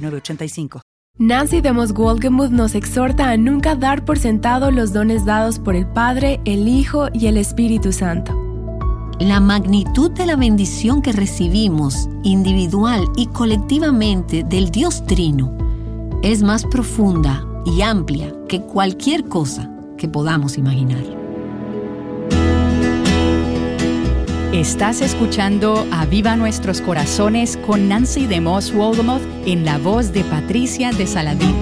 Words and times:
9069 0.00 0.82
Nancy 1.16 1.60
DeMoss 1.60 1.92
Wolgemuth 1.92 2.50
nos 2.50 2.74
exhorta 2.74 3.30
a 3.30 3.36
nunca 3.36 3.76
dar 3.76 4.04
por 4.04 4.18
sentado 4.18 4.72
los 4.72 4.92
dones 4.92 5.24
dados 5.24 5.60
por 5.60 5.76
el 5.76 5.86
Padre, 5.86 6.40
el 6.44 6.66
Hijo 6.66 7.06
y 7.12 7.28
el 7.28 7.36
Espíritu 7.36 7.92
Santo. 7.92 8.36
La 9.20 9.38
magnitud 9.38 10.10
de 10.10 10.26
la 10.26 10.34
bendición 10.34 11.02
que 11.02 11.12
recibimos 11.12 12.08
individual 12.24 13.04
y 13.16 13.28
colectivamente 13.28 14.42
del 14.42 14.72
Dios 14.72 15.06
Trino 15.06 15.56
es 16.24 16.42
más 16.42 16.64
profunda 16.64 17.46
y 17.64 17.82
amplia 17.82 18.34
que 18.48 18.62
cualquier 18.62 19.28
cosa 19.28 19.70
que 19.96 20.08
podamos 20.08 20.58
imaginar. 20.58 21.23
Estás 24.54 25.00
escuchando 25.00 25.84
A 25.90 26.06
Viva 26.06 26.36
Nuestros 26.36 26.80
Corazones 26.80 27.56
con 27.56 27.88
Nancy 27.88 28.28
de 28.28 28.40
Moss 28.40 28.72
Wolgamoth 28.72 29.20
en 29.46 29.64
la 29.64 29.78
voz 29.78 30.12
de 30.12 30.22
Patricia 30.22 30.92
de 30.92 31.08
Saladín. 31.08 31.56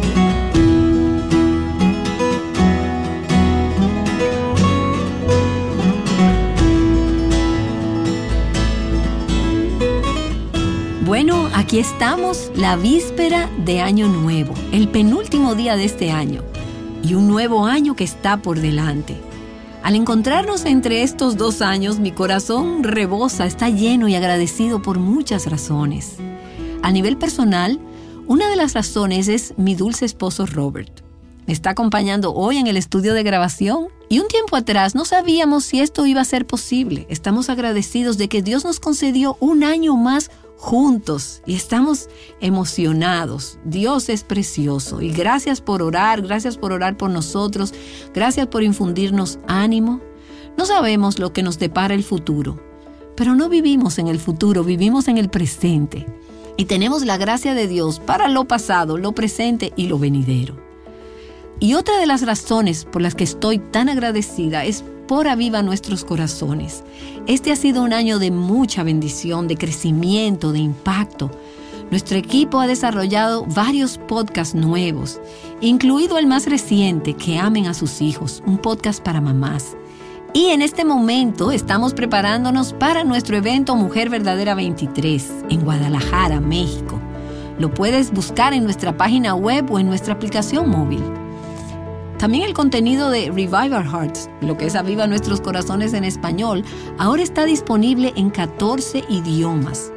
Bueno, 11.06 11.48
aquí 11.54 11.78
estamos, 11.78 12.52
la 12.54 12.76
víspera 12.76 13.48
de 13.64 13.80
Año 13.80 14.06
Nuevo, 14.08 14.52
el 14.70 14.90
penúltimo 14.90 15.54
día 15.54 15.76
de 15.76 15.86
este 15.86 16.10
año, 16.10 16.42
y 17.02 17.14
un 17.14 17.26
nuevo 17.26 17.64
año 17.64 17.96
que 17.96 18.04
está 18.04 18.42
por 18.42 18.60
delante. 18.60 19.31
Al 19.82 19.96
encontrarnos 19.96 20.64
entre 20.64 21.02
estos 21.02 21.36
dos 21.36 21.60
años, 21.60 21.98
mi 21.98 22.12
corazón 22.12 22.84
rebosa, 22.84 23.46
está 23.46 23.68
lleno 23.68 24.06
y 24.06 24.14
agradecido 24.14 24.80
por 24.80 25.00
muchas 25.00 25.50
razones. 25.50 26.18
A 26.82 26.92
nivel 26.92 27.16
personal, 27.16 27.80
una 28.28 28.48
de 28.48 28.54
las 28.54 28.74
razones 28.74 29.26
es 29.26 29.54
mi 29.56 29.74
dulce 29.74 30.04
esposo 30.04 30.46
Robert. 30.46 31.02
Me 31.46 31.52
está 31.52 31.70
acompañando 31.70 32.32
hoy 32.32 32.58
en 32.58 32.68
el 32.68 32.76
estudio 32.76 33.12
de 33.12 33.24
grabación 33.24 33.88
y 34.08 34.20
un 34.20 34.28
tiempo 34.28 34.54
atrás 34.54 34.94
no 34.94 35.04
sabíamos 35.04 35.64
si 35.64 35.80
esto 35.80 36.06
iba 36.06 36.20
a 36.20 36.24
ser 36.24 36.46
posible. 36.46 37.04
Estamos 37.08 37.50
agradecidos 37.50 38.18
de 38.18 38.28
que 38.28 38.40
Dios 38.40 38.64
nos 38.64 38.78
concedió 38.78 39.36
un 39.40 39.64
año 39.64 39.96
más 39.96 40.30
juntos 40.62 41.42
y 41.44 41.56
estamos 41.56 42.08
emocionados. 42.40 43.58
Dios 43.64 44.08
es 44.08 44.22
precioso 44.22 45.02
y 45.02 45.10
gracias 45.10 45.60
por 45.60 45.82
orar, 45.82 46.22
gracias 46.22 46.56
por 46.56 46.72
orar 46.72 46.96
por 46.96 47.10
nosotros, 47.10 47.74
gracias 48.14 48.46
por 48.46 48.62
infundirnos 48.62 49.40
ánimo. 49.48 50.00
No 50.56 50.64
sabemos 50.64 51.18
lo 51.18 51.32
que 51.32 51.42
nos 51.42 51.58
depara 51.58 51.94
el 51.94 52.04
futuro, 52.04 52.62
pero 53.16 53.34
no 53.34 53.48
vivimos 53.48 53.98
en 53.98 54.06
el 54.06 54.20
futuro, 54.20 54.62
vivimos 54.62 55.08
en 55.08 55.18
el 55.18 55.28
presente 55.28 56.06
y 56.56 56.66
tenemos 56.66 57.04
la 57.04 57.16
gracia 57.16 57.54
de 57.54 57.66
Dios 57.66 57.98
para 57.98 58.28
lo 58.28 58.44
pasado, 58.44 58.98
lo 58.98 59.10
presente 59.12 59.72
y 59.74 59.88
lo 59.88 59.98
venidero. 59.98 60.56
Y 61.58 61.74
otra 61.74 61.98
de 61.98 62.06
las 62.06 62.24
razones 62.24 62.84
por 62.84 63.02
las 63.02 63.16
que 63.16 63.24
estoy 63.24 63.58
tan 63.58 63.88
agradecida 63.88 64.64
es 64.64 64.84
por 65.12 65.28
aviva 65.28 65.60
nuestros 65.60 66.06
corazones. 66.06 66.84
Este 67.26 67.52
ha 67.52 67.56
sido 67.56 67.82
un 67.82 67.92
año 67.92 68.18
de 68.18 68.30
mucha 68.30 68.82
bendición, 68.82 69.46
de 69.46 69.58
crecimiento, 69.58 70.52
de 70.52 70.60
impacto. 70.60 71.30
Nuestro 71.90 72.16
equipo 72.16 72.60
ha 72.60 72.66
desarrollado 72.66 73.44
varios 73.44 73.98
podcasts 73.98 74.54
nuevos, 74.54 75.20
incluido 75.60 76.16
el 76.16 76.26
más 76.26 76.46
reciente, 76.46 77.12
Que 77.12 77.38
amen 77.38 77.66
a 77.66 77.74
sus 77.74 78.00
hijos, 78.00 78.42
un 78.46 78.56
podcast 78.56 79.02
para 79.02 79.20
mamás. 79.20 79.76
Y 80.32 80.46
en 80.46 80.62
este 80.62 80.82
momento 80.82 81.52
estamos 81.52 81.92
preparándonos 81.92 82.72
para 82.72 83.04
nuestro 83.04 83.36
evento 83.36 83.76
Mujer 83.76 84.08
Verdadera 84.08 84.54
23 84.54 85.30
en 85.50 85.60
Guadalajara, 85.60 86.40
México. 86.40 86.98
Lo 87.58 87.74
puedes 87.74 88.12
buscar 88.12 88.54
en 88.54 88.64
nuestra 88.64 88.96
página 88.96 89.34
web 89.34 89.70
o 89.70 89.78
en 89.78 89.88
nuestra 89.88 90.14
aplicación 90.14 90.70
móvil. 90.70 91.02
También 92.22 92.44
el 92.44 92.54
contenido 92.54 93.10
de 93.10 93.32
Revive 93.32 93.76
Our 93.76 93.84
Hearts, 93.84 94.30
lo 94.42 94.56
que 94.56 94.66
es 94.66 94.76
Aviva 94.76 95.08
Nuestros 95.08 95.40
Corazones 95.40 95.92
en 95.92 96.04
español, 96.04 96.62
ahora 96.96 97.20
está 97.20 97.44
disponible 97.44 98.12
en 98.14 98.30
14 98.30 99.02
idiomas, 99.08 99.90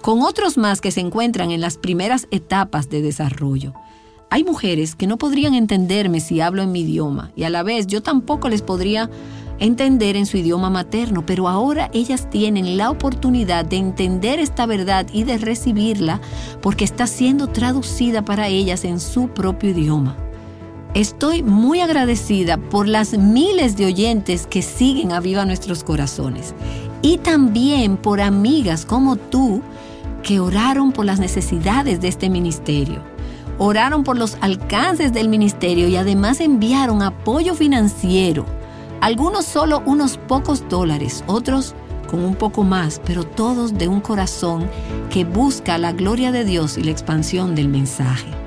con 0.00 0.22
otros 0.22 0.56
más 0.56 0.80
que 0.80 0.90
se 0.90 1.00
encuentran 1.00 1.50
en 1.50 1.60
las 1.60 1.76
primeras 1.76 2.26
etapas 2.30 2.88
de 2.88 3.02
desarrollo. 3.02 3.74
Hay 4.30 4.44
mujeres 4.44 4.96
que 4.96 5.06
no 5.06 5.18
podrían 5.18 5.52
entenderme 5.52 6.20
si 6.20 6.40
hablo 6.40 6.62
en 6.62 6.72
mi 6.72 6.80
idioma 6.80 7.32
y 7.36 7.42
a 7.42 7.50
la 7.50 7.62
vez 7.62 7.86
yo 7.86 8.02
tampoco 8.02 8.48
les 8.48 8.62
podría 8.62 9.10
entender 9.58 10.16
en 10.16 10.24
su 10.24 10.38
idioma 10.38 10.70
materno, 10.70 11.26
pero 11.26 11.48
ahora 11.48 11.90
ellas 11.92 12.30
tienen 12.30 12.78
la 12.78 12.90
oportunidad 12.90 13.66
de 13.66 13.76
entender 13.76 14.40
esta 14.40 14.64
verdad 14.64 15.06
y 15.12 15.24
de 15.24 15.36
recibirla 15.36 16.22
porque 16.62 16.86
está 16.86 17.06
siendo 17.06 17.48
traducida 17.48 18.24
para 18.24 18.48
ellas 18.48 18.86
en 18.86 19.00
su 19.00 19.28
propio 19.28 19.68
idioma. 19.68 20.16
Estoy 20.94 21.42
muy 21.42 21.80
agradecida 21.80 22.56
por 22.56 22.88
las 22.88 23.16
miles 23.16 23.76
de 23.76 23.86
oyentes 23.86 24.46
que 24.46 24.62
siguen 24.62 25.12
a 25.12 25.20
Viva 25.20 25.44
Nuestros 25.44 25.84
Corazones 25.84 26.54
y 27.02 27.18
también 27.18 27.98
por 27.98 28.22
amigas 28.22 28.86
como 28.86 29.16
tú 29.16 29.60
que 30.22 30.40
oraron 30.40 30.92
por 30.92 31.04
las 31.04 31.20
necesidades 31.20 32.00
de 32.00 32.08
este 32.08 32.30
ministerio. 32.30 33.02
Oraron 33.58 34.02
por 34.02 34.16
los 34.16 34.38
alcances 34.40 35.12
del 35.12 35.28
ministerio 35.28 35.88
y 35.88 35.96
además 35.96 36.40
enviaron 36.40 37.02
apoyo 37.02 37.54
financiero. 37.54 38.46
Algunos 39.02 39.44
solo 39.44 39.82
unos 39.84 40.16
pocos 40.16 40.68
dólares, 40.68 41.22
otros 41.26 41.74
con 42.10 42.24
un 42.24 42.34
poco 42.34 42.64
más, 42.64 43.00
pero 43.04 43.24
todos 43.24 43.74
de 43.74 43.88
un 43.88 44.00
corazón 44.00 44.68
que 45.10 45.24
busca 45.24 45.76
la 45.76 45.92
gloria 45.92 46.32
de 46.32 46.44
Dios 46.44 46.78
y 46.78 46.82
la 46.82 46.92
expansión 46.92 47.54
del 47.54 47.68
mensaje. 47.68 48.37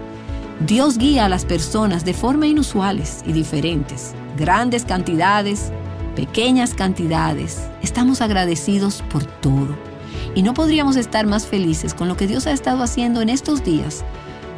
Dios 0.65 0.99
guía 0.99 1.25
a 1.25 1.29
las 1.29 1.43
personas 1.43 2.05
de 2.05 2.13
forma 2.13 2.45
inusuales 2.45 3.23
y 3.25 3.31
diferentes, 3.33 4.13
grandes 4.37 4.85
cantidades, 4.85 5.71
pequeñas 6.15 6.75
cantidades. 6.75 7.67
Estamos 7.81 8.21
agradecidos 8.21 9.01
por 9.09 9.25
todo. 9.25 9.75
Y 10.35 10.43
no 10.43 10.53
podríamos 10.53 10.97
estar 10.97 11.25
más 11.25 11.47
felices 11.47 11.95
con 11.95 12.07
lo 12.07 12.15
que 12.15 12.27
Dios 12.27 12.45
ha 12.45 12.51
estado 12.51 12.83
haciendo 12.83 13.21
en 13.21 13.29
estos 13.29 13.63
días 13.63 14.03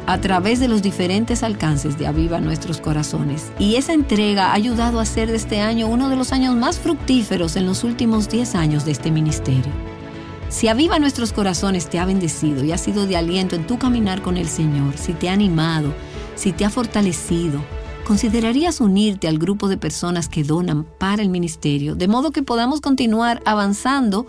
a 0.06 0.20
través 0.20 0.60
de 0.60 0.68
los 0.68 0.82
diferentes 0.82 1.42
alcances 1.42 1.98
de 1.98 2.06
Aviva 2.06 2.38
Nuestros 2.38 2.82
Corazones. 2.82 3.50
Y 3.58 3.76
esa 3.76 3.94
entrega 3.94 4.48
ha 4.48 4.54
ayudado 4.54 4.98
a 4.98 5.02
hacer 5.02 5.30
de 5.30 5.36
este 5.36 5.62
año 5.62 5.86
uno 5.88 6.10
de 6.10 6.16
los 6.16 6.32
años 6.32 6.54
más 6.54 6.78
fructíferos 6.78 7.56
en 7.56 7.64
los 7.64 7.82
últimos 7.82 8.28
10 8.28 8.56
años 8.56 8.84
de 8.84 8.92
este 8.92 9.10
ministerio. 9.10 9.93
Si 10.48 10.68
aviva 10.68 10.98
nuestros 10.98 11.32
corazones 11.32 11.88
te 11.88 11.98
ha 11.98 12.06
bendecido 12.06 12.64
y 12.64 12.72
ha 12.72 12.78
sido 12.78 13.06
de 13.06 13.16
aliento 13.16 13.56
en 13.56 13.66
tu 13.66 13.78
caminar 13.78 14.22
con 14.22 14.36
el 14.36 14.48
Señor, 14.48 14.96
si 14.96 15.12
te 15.12 15.28
ha 15.28 15.32
animado, 15.32 15.92
si 16.36 16.52
te 16.52 16.64
ha 16.64 16.70
fortalecido, 16.70 17.60
¿considerarías 18.06 18.80
unirte 18.80 19.28
al 19.28 19.38
grupo 19.38 19.68
de 19.68 19.78
personas 19.78 20.28
que 20.28 20.44
donan 20.44 20.84
para 20.84 21.22
el 21.22 21.28
ministerio, 21.28 21.94
de 21.94 22.08
modo 22.08 22.30
que 22.30 22.42
podamos 22.42 22.80
continuar 22.80 23.42
avanzando 23.44 24.26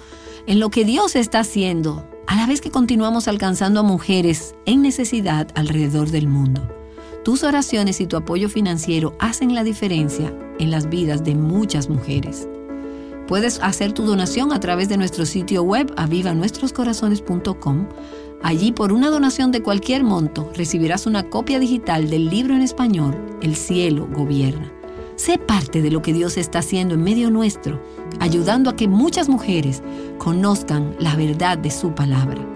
en 0.48 0.60
lo 0.60 0.70
que 0.70 0.86
Dios 0.86 1.16
está 1.16 1.40
haciendo, 1.40 2.08
a 2.28 2.36
la 2.36 2.48
vez 2.48 2.62
que 2.62 2.72
continuamos 2.72 3.28
alcanzando 3.28 3.82
a 3.82 3.84
mujeres 3.84 4.56
en 4.66 4.82
necesidad 4.82 5.48
alrededor 5.56 6.10
del 6.10 6.28
mundo? 6.28 6.68
Tus 7.24 7.44
oraciones 7.44 8.02
y 8.02 8.06
tu 8.06 8.18
apoyo 8.18 8.50
financiero 8.50 9.16
hacen 9.20 9.56
la 9.56 9.64
diferencia 9.64 10.32
en 10.60 10.70
las 10.70 10.90
vidas 10.90 11.24
de 11.24 11.36
muchas 11.36 11.90
mujeres. 11.90 12.48
Puedes 13.28 13.60
hacer 13.62 13.92
tu 13.92 14.04
donación 14.04 14.54
a 14.54 14.60
través 14.60 14.88
de 14.88 14.98
nuestro 14.98 15.26
sitio 15.26 15.64
web 15.64 15.92
avivanuestroscorazones.com. 15.98 17.88
Allí 18.44 18.72
por 18.72 18.94
una 18.94 19.10
donación 19.10 19.52
de 19.52 19.64
cualquier 19.64 20.04
monto 20.04 20.52
recibirás 20.56 21.08
una 21.08 21.30
copia 21.30 21.58
digital 21.60 22.10
del 22.10 22.30
libro 22.30 22.54
en 22.54 22.62
español 22.62 23.18
El 23.42 23.56
cielo 23.56 24.08
gobierna. 24.12 24.72
Sé 25.16 25.40
parte 25.40 25.82
de 25.82 25.90
lo 25.90 26.02
que 26.02 26.14
Dios 26.14 26.38
está 26.38 26.60
haciendo 26.60 26.94
en 26.94 27.04
medio 27.04 27.32
nuestro, 27.32 27.82
ayudando 28.20 28.70
a 28.70 28.76
que 28.76 28.88
muchas 28.88 29.30
mujeres 29.30 29.82
conozcan 30.20 30.96
la 31.00 31.16
verdad 31.16 31.58
de 31.58 31.72
su 31.72 31.96
palabra. 31.96 32.55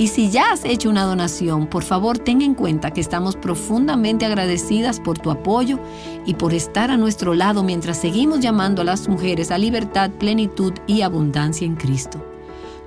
Y 0.00 0.08
si 0.08 0.30
ya 0.30 0.52
has 0.52 0.64
hecho 0.64 0.88
una 0.88 1.04
donación, 1.04 1.66
por 1.66 1.82
favor 1.82 2.16
ten 2.16 2.40
en 2.40 2.54
cuenta 2.54 2.90
que 2.90 3.02
estamos 3.02 3.36
profundamente 3.36 4.24
agradecidas 4.24 4.98
por 4.98 5.18
tu 5.18 5.30
apoyo 5.30 5.78
y 6.24 6.32
por 6.32 6.54
estar 6.54 6.90
a 6.90 6.96
nuestro 6.96 7.34
lado 7.34 7.62
mientras 7.62 7.98
seguimos 7.98 8.40
llamando 8.40 8.80
a 8.80 8.86
las 8.86 9.10
mujeres 9.10 9.50
a 9.50 9.58
libertad, 9.58 10.10
plenitud 10.12 10.72
y 10.86 11.02
abundancia 11.02 11.66
en 11.66 11.76
Cristo. 11.76 12.24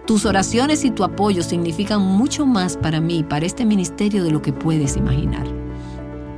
Tus 0.07 0.25
oraciones 0.25 0.85
y 0.85 0.89
tu 0.89 1.03
apoyo 1.03 1.43
significan 1.43 2.01
mucho 2.01 2.47
más 2.47 2.77
para 2.77 2.99
mí 2.99 3.19
y 3.19 3.23
para 3.23 3.45
este 3.45 3.63
ministerio 3.63 4.23
de 4.23 4.31
lo 4.31 4.41
que 4.41 4.51
puedes 4.51 4.97
imaginar. 4.97 5.62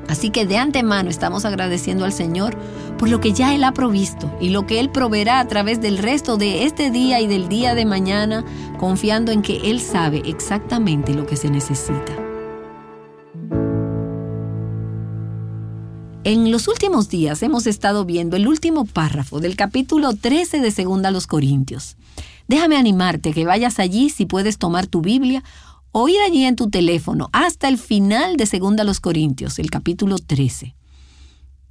Así 0.07 0.30
que 0.30 0.46
de 0.46 0.57
antemano 0.57 1.10
estamos 1.10 1.46
agradeciendo 1.46 2.06
al 2.06 2.13
Señor 2.13 2.56
por 2.98 3.10
lo 3.10 3.19
que 3.19 3.34
ya 3.34 3.54
Él 3.56 3.63
ha 3.63 3.74
provisto 3.74 4.31
y 4.40 4.50
lo 4.50 4.66
que 4.66 4.80
Él 4.80 4.90
proveerá 4.90 5.40
a 5.40 5.48
través 5.48 5.81
del 5.81 5.98
resto 5.98 6.38
de 6.38 6.66
este 6.66 6.92
día 6.92 7.19
y 7.19 7.28
del 7.28 7.50
día 7.50 7.75
de 7.75 7.86
mañana, 7.86 8.46
confiando 8.80 9.31
en 9.31 9.42
que 9.42 9.69
Él 9.69 9.81
sabe 9.81 10.22
exactamente 10.25 11.13
lo 11.13 11.25
que 11.25 11.36
se 11.36 11.50
necesita. 11.50 12.13
En 16.24 16.52
los 16.52 16.68
últimos 16.68 17.10
días 17.10 17.44
hemos 17.44 17.68
estado 17.68 18.04
viendo 18.04 18.36
el 18.36 18.48
último 18.48 18.86
párrafo 18.86 19.40
del 19.40 19.56
capítulo 19.56 20.16
13 20.16 20.60
de 20.60 20.72
Segunda 20.72 21.10
a 21.10 21.12
los 21.12 21.28
Corintios. 21.28 21.98
Déjame 22.48 22.78
animarte 22.78 23.31
que 23.31 23.46
vayas 23.46 23.80
allí 23.80 24.10
si 24.10 24.25
puedes 24.25 24.57
tomar 24.57 24.88
tu 24.88 25.02
Biblia 25.02 25.44
o 25.97 26.09
ir 26.09 26.19
allí 26.27 26.44
en 26.44 26.57
tu 26.57 26.69
teléfono 26.69 27.30
hasta 27.31 27.69
el 27.69 27.77
final 27.77 28.36
de 28.36 28.45
Segunda 28.45 28.83
a 28.83 28.86
los 28.86 29.00
Corintios, 29.00 29.59
el 29.59 29.71
capítulo 29.71 30.18
13. 30.18 30.75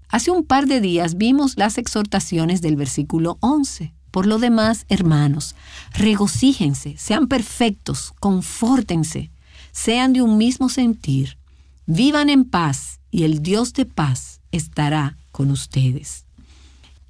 Hace 0.09 0.31
un 0.31 0.47
par 0.47 0.67
de 0.67 0.81
días 0.81 1.19
vimos 1.19 1.59
las 1.59 1.77
exhortaciones 1.77 2.63
del 2.63 2.77
versículo 2.77 3.37
11. 3.41 3.93
Por 4.11 4.25
lo 4.25 4.39
demás, 4.39 4.87
hermanos, 4.89 5.55
regocíjense, 5.93 6.97
sean 6.97 7.29
perfectos, 7.29 8.15
confórtense, 8.19 9.31
sean 9.73 10.15
de 10.15 10.23
un 10.23 10.39
mismo 10.39 10.71
sentir, 10.71 11.37
vivan 11.85 12.31
en 12.31 12.47
paz 12.47 13.01
y 13.11 13.25
el 13.25 13.43
Dios 13.43 13.75
de 13.75 13.85
paz 13.85 14.41
estará 14.53 15.19
con 15.33 15.51
ustedes. 15.51 16.25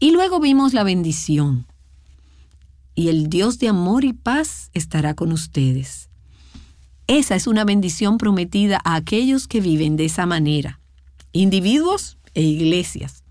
Y 0.01 0.11
luego 0.11 0.41
vimos 0.41 0.73
la 0.73 0.83
bendición. 0.83 1.69
Y 2.97 3.07
el 3.07 3.29
Dios 3.29 3.61
de 3.61 3.69
amor 3.69 4.03
y 4.05 4.15
paz 4.15 4.71
estará 4.73 5.15
con 5.15 5.31
ustedes. 5.31 6.09
Esa 7.07 7.35
es 7.35 7.47
una 7.47 7.65
bendición 7.65 8.17
prometida 8.17 8.81
a 8.85 8.95
aquellos 8.95 9.47
que 9.47 9.61
viven 9.61 9.97
de 9.97 10.07
esa 10.07 10.25
manera, 10.25 10.81
individuos 11.33 12.17
e 12.33 12.43
iglesias. 12.43 13.25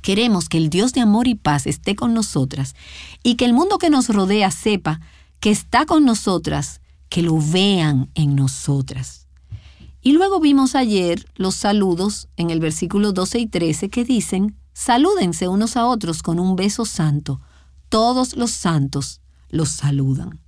Queremos 0.00 0.48
que 0.48 0.56
el 0.56 0.70
Dios 0.70 0.94
de 0.94 1.00
amor 1.00 1.26
y 1.26 1.34
paz 1.34 1.66
esté 1.66 1.94
con 1.94 2.14
nosotras 2.14 2.74
y 3.22 3.34
que 3.34 3.44
el 3.44 3.52
mundo 3.52 3.78
que 3.78 3.90
nos 3.90 4.08
rodea 4.08 4.50
sepa 4.50 5.00
que 5.40 5.50
está 5.50 5.84
con 5.84 6.04
nosotras, 6.04 6.80
que 7.10 7.22
lo 7.22 7.38
vean 7.38 8.08
en 8.14 8.34
nosotras. 8.34 9.26
Y 10.00 10.12
luego 10.12 10.40
vimos 10.40 10.74
ayer 10.74 11.26
los 11.34 11.54
saludos 11.54 12.28
en 12.36 12.50
el 12.50 12.60
versículo 12.60 13.12
12 13.12 13.40
y 13.40 13.46
13 13.46 13.90
que 13.90 14.04
dicen, 14.04 14.56
salúdense 14.72 15.48
unos 15.48 15.76
a 15.76 15.86
otros 15.86 16.22
con 16.22 16.38
un 16.38 16.56
beso 16.56 16.84
santo. 16.86 17.40
Todos 17.88 18.36
los 18.36 18.52
santos 18.52 19.20
los 19.50 19.68
saludan. 19.68 20.38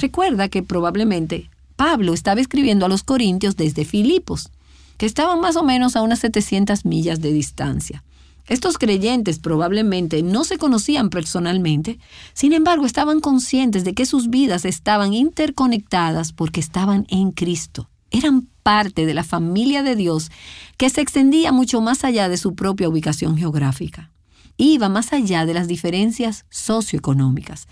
Recuerda 0.00 0.48
que 0.48 0.62
probablemente 0.62 1.50
Pablo 1.76 2.14
estaba 2.14 2.40
escribiendo 2.40 2.86
a 2.86 2.88
los 2.88 3.02
corintios 3.02 3.56
desde 3.56 3.84
Filipos, 3.84 4.50
que 4.96 5.06
estaban 5.06 5.40
más 5.40 5.56
o 5.56 5.62
menos 5.62 5.94
a 5.94 6.02
unas 6.02 6.20
700 6.20 6.84
millas 6.86 7.20
de 7.20 7.32
distancia. 7.32 8.02
Estos 8.48 8.78
creyentes 8.78 9.38
probablemente 9.38 10.22
no 10.22 10.44
se 10.44 10.56
conocían 10.56 11.10
personalmente, 11.10 11.98
sin 12.32 12.52
embargo 12.52 12.86
estaban 12.86 13.20
conscientes 13.20 13.84
de 13.84 13.92
que 13.92 14.06
sus 14.06 14.30
vidas 14.30 14.64
estaban 14.64 15.12
interconectadas 15.12 16.32
porque 16.32 16.60
estaban 16.60 17.06
en 17.10 17.32
Cristo. 17.32 17.90
Eran 18.10 18.48
parte 18.62 19.04
de 19.04 19.14
la 19.14 19.24
familia 19.24 19.82
de 19.82 19.96
Dios 19.96 20.30
que 20.76 20.90
se 20.90 21.00
extendía 21.00 21.50
mucho 21.50 21.80
más 21.80 22.04
allá 22.04 22.28
de 22.28 22.36
su 22.36 22.54
propia 22.54 22.88
ubicación 22.88 23.36
geográfica. 23.36 24.12
Iba 24.56 24.88
más 24.88 25.12
allá 25.12 25.44
de 25.44 25.52
las 25.52 25.68
diferencias 25.68 26.46
socioeconómicas. 26.48 27.66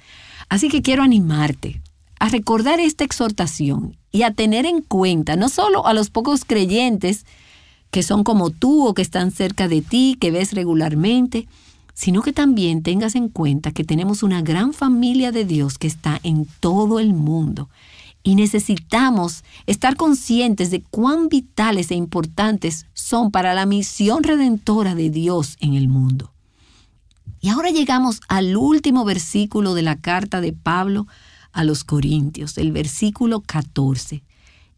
Así 0.48 0.68
que 0.68 0.82
quiero 0.82 1.02
animarte 1.02 1.82
a 2.24 2.28
recordar 2.30 2.80
esta 2.80 3.04
exhortación 3.04 3.98
y 4.10 4.22
a 4.22 4.32
tener 4.32 4.64
en 4.64 4.80
cuenta 4.80 5.36
no 5.36 5.50
solo 5.50 5.86
a 5.86 5.92
los 5.92 6.08
pocos 6.08 6.46
creyentes 6.46 7.26
que 7.90 8.02
son 8.02 8.24
como 8.24 8.48
tú 8.48 8.86
o 8.86 8.94
que 8.94 9.02
están 9.02 9.30
cerca 9.30 9.68
de 9.68 9.82
ti, 9.82 10.16
que 10.18 10.30
ves 10.30 10.54
regularmente, 10.54 11.46
sino 11.92 12.22
que 12.22 12.32
también 12.32 12.82
tengas 12.82 13.14
en 13.14 13.28
cuenta 13.28 13.72
que 13.72 13.84
tenemos 13.84 14.22
una 14.22 14.40
gran 14.40 14.72
familia 14.72 15.32
de 15.32 15.44
Dios 15.44 15.76
que 15.76 15.86
está 15.86 16.18
en 16.22 16.46
todo 16.60 16.98
el 16.98 17.12
mundo 17.12 17.68
y 18.22 18.36
necesitamos 18.36 19.44
estar 19.66 19.94
conscientes 19.94 20.70
de 20.70 20.80
cuán 20.80 21.28
vitales 21.28 21.90
e 21.90 21.94
importantes 21.94 22.86
son 22.94 23.32
para 23.32 23.52
la 23.52 23.66
misión 23.66 24.22
redentora 24.22 24.94
de 24.94 25.10
Dios 25.10 25.58
en 25.60 25.74
el 25.74 25.88
mundo. 25.88 26.32
Y 27.42 27.50
ahora 27.50 27.68
llegamos 27.68 28.22
al 28.28 28.56
último 28.56 29.04
versículo 29.04 29.74
de 29.74 29.82
la 29.82 29.96
carta 29.96 30.40
de 30.40 30.54
Pablo 30.54 31.06
a 31.54 31.64
los 31.64 31.84
Corintios, 31.84 32.58
el 32.58 32.72
versículo 32.72 33.40
14. 33.40 34.22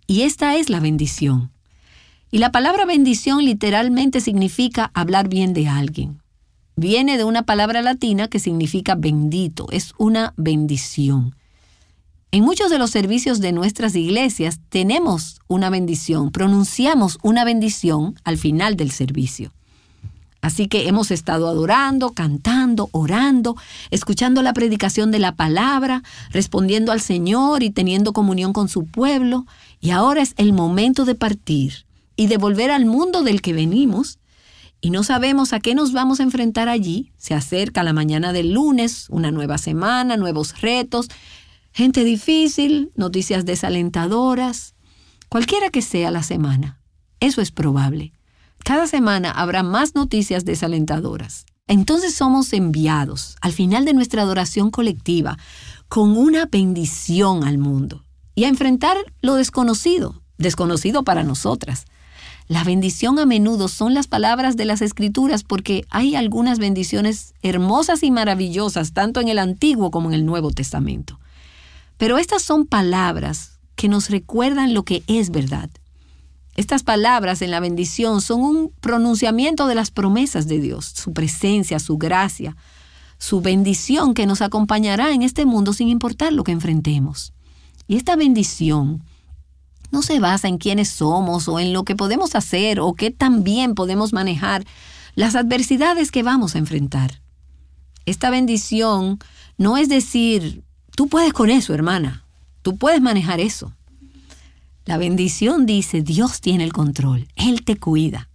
Y 0.07 0.23
esta 0.23 0.57
es 0.57 0.71
la 0.71 0.79
bendición. 0.79 1.51
Y 2.31 2.39
la 2.39 2.53
palabra 2.53 2.85
bendición 2.85 3.45
literalmente 3.45 4.21
significa 4.21 4.91
hablar 4.95 5.29
bien 5.29 5.53
de 5.55 5.69
alguien. 5.69 6.21
Viene 6.77 7.17
de 7.17 7.25
una 7.25 7.43
palabra 7.43 7.83
latina 7.83 8.29
que 8.29 8.39
significa 8.39 8.95
bendito, 8.95 9.67
es 9.71 9.95
una 9.97 10.35
bendición. 10.37 11.35
En 12.33 12.45
muchos 12.45 12.71
de 12.71 12.79
los 12.79 12.91
servicios 12.91 13.41
de 13.41 13.53
nuestras 13.53 13.95
iglesias 13.95 14.61
tenemos 14.69 15.41
una 15.49 15.71
bendición, 15.71 16.31
pronunciamos 16.31 17.19
una 17.23 17.45
bendición 17.45 18.15
al 18.25 18.37
final 18.37 18.77
del 18.77 18.91
servicio. 18.91 19.53
Así 20.47 20.69
que 20.69 20.87
hemos 20.87 21.11
estado 21.11 21.49
adorando, 21.49 22.13
cantando, 22.13 22.89
orando, 22.93 23.57
escuchando 23.91 24.43
la 24.43 24.53
predicación 24.53 25.11
de 25.11 25.19
la 25.19 25.35
palabra, 25.35 26.05
respondiendo 26.31 26.93
al 26.93 27.01
Señor 27.01 27.65
y 27.65 27.71
teniendo 27.71 28.13
comunión 28.13 28.53
con 28.53 28.69
su 28.69 28.87
pueblo. 28.87 29.45
Y 29.81 29.91
ahora 29.91 30.23
es 30.23 30.35
el 30.37 30.53
momento 30.53 31.05
de 31.05 31.17
partir 31.17 31.85
y 32.15 32.29
de 32.29 32.37
volver 32.37 32.71
al 32.71 32.87
mundo 32.87 33.25
del 33.25 33.43
que 33.43 33.55
venimos. 33.55 34.21
Y 34.81 34.91
no 34.91 35.03
sabemos 35.03 35.53
a 35.53 35.59
qué 35.59 35.75
nos 35.75 35.93
vamos 35.93 36.21
a 36.21 36.23
enfrentar 36.23 36.69
allí. 36.69 37.11
Se 37.17 37.35
acerca 37.35 37.83
la 37.83 37.93
mañana 37.93 38.33
del 38.33 38.53
lunes, 38.53 39.09
una 39.11 39.33
nueva 39.33 39.59
semana, 39.59 40.17
nuevos 40.17 40.61
retos, 40.61 41.09
gente 41.73 42.05
difícil, 42.05 42.93
noticias 42.95 43.45
desalentadoras, 43.45 44.77
cualquiera 45.29 45.71
que 45.71 45.83
sea 45.83 46.13
la 46.13 46.23
semana. 46.23 46.79
Eso 47.19 47.41
es 47.41 47.51
probable. 47.51 48.13
Cada 48.67 48.89
semana 48.89 49.31
habrá 49.31 49.63
más 49.63 49.95
noticias 49.95 50.45
desalentadoras. 50.45 51.47
Entonces 51.69 52.17
somos 52.17 52.53
enviados 52.53 53.37
al 53.41 53.53
final 53.53 53.85
de 53.85 53.95
nuestra 53.95 54.23
adoración 54.23 54.73
colectiva 54.73 55.39
con 55.89 56.17
una 56.17 56.47
bendición 56.47 57.45
al 57.45 57.59
mundo 57.59 58.03
y 58.35 58.43
a 58.43 58.49
enfrentar 58.49 58.97
lo 59.21 59.37
desconocido, 59.37 60.21
desconocido 60.37 61.05
para 61.05 61.23
nosotras. 61.23 61.85
La 62.49 62.65
bendición 62.65 63.21
a 63.21 63.25
menudo 63.25 63.69
son 63.69 63.95
las 63.95 64.09
palabras 64.09 64.57
de 64.57 64.65
las 64.65 64.83
escrituras 64.83 65.45
porque 65.45 65.85
hay 65.89 66.17
algunas 66.17 66.59
bendiciones 66.59 67.35
hermosas 67.43 68.03
y 68.03 68.11
maravillosas 68.11 68.93
tanto 68.93 69.21
en 69.21 69.29
el 69.29 69.39
Antiguo 69.39 69.93
como 69.93 70.09
en 70.09 70.15
el 70.15 70.27
Nuevo 70.27 70.51
Testamento. 70.51 71.21
Pero 71.99 72.19
estas 72.19 72.43
son 72.43 72.67
palabras 72.67 73.61
que 73.77 73.89
nos 73.89 74.11
recuerdan 74.11 74.75
lo 74.75 74.83
que 74.83 75.05
es 75.07 75.31
verdad 75.31 75.71
estas 76.57 76.83
palabras 76.83 77.43
en 77.43 77.51
la 77.51 77.61
bendición 77.61 78.23
son 78.23 78.41
un 78.41 78.73
pronunciamiento 78.81 79.67
de 79.67 79.75
las 79.75 79.91
promesas 79.91 80.49
de 80.49 80.59
Dios, 80.59 80.87
su 80.87 81.13
presencia, 81.13 81.79
su 81.79 81.99
gracia, 81.99 82.57
su 83.19 83.43
bendición 83.43 84.15
que 84.15 84.27
nos 84.27 84.41
acompañará 84.41 85.13
en 85.13 85.21
este 85.21 85.45
mundo 85.45 85.75
sin 85.75 85.89
importar 85.89 86.33
lo 86.33 86.45
que 86.45 86.53
enfrentemos. 86.53 87.35
Y 87.87 87.97
esta 87.97 88.17
bendición 88.17 89.05
no 89.91 90.01
se 90.01 90.19
basa 90.19 90.49
en 90.49 90.57
quiénes 90.57 90.89
somos 90.89 91.47
o 91.47 91.61
en 91.61 91.75
lo 91.75 91.85
que 91.85 91.95
podemos 91.95 92.35
hacer 92.35 92.81
o 92.81 92.95
qué 92.95 93.11
tan 93.11 93.45
bien 93.45 93.75
podemos 93.75 94.15
manejar 94.15 94.65
las 95.15 95.35
adversidades 95.35 96.11
que 96.11 96.23
vamos 96.23 96.55
a 96.55 96.59
enfrentar. 96.59 97.21
Esta 98.07 98.31
bendición 98.31 99.19
no 99.59 99.77
es 99.77 99.91
decir, 99.91 100.65
tú 100.95 101.09
puedes 101.09 101.35
con 101.35 101.51
eso, 101.51 101.75
hermana, 101.75 102.25
tú 102.63 102.77
puedes 102.77 103.03
manejar 103.03 103.41
eso. 103.41 103.76
La 104.87 104.99
bendición 104.99 105.67
dice, 105.67 106.01
Dios 106.01 106.41
tiene 106.41 106.63
el 106.63 106.73
control, 106.73 107.27
Él 107.35 107.65
te 107.65 107.77
cuida. 107.77 108.29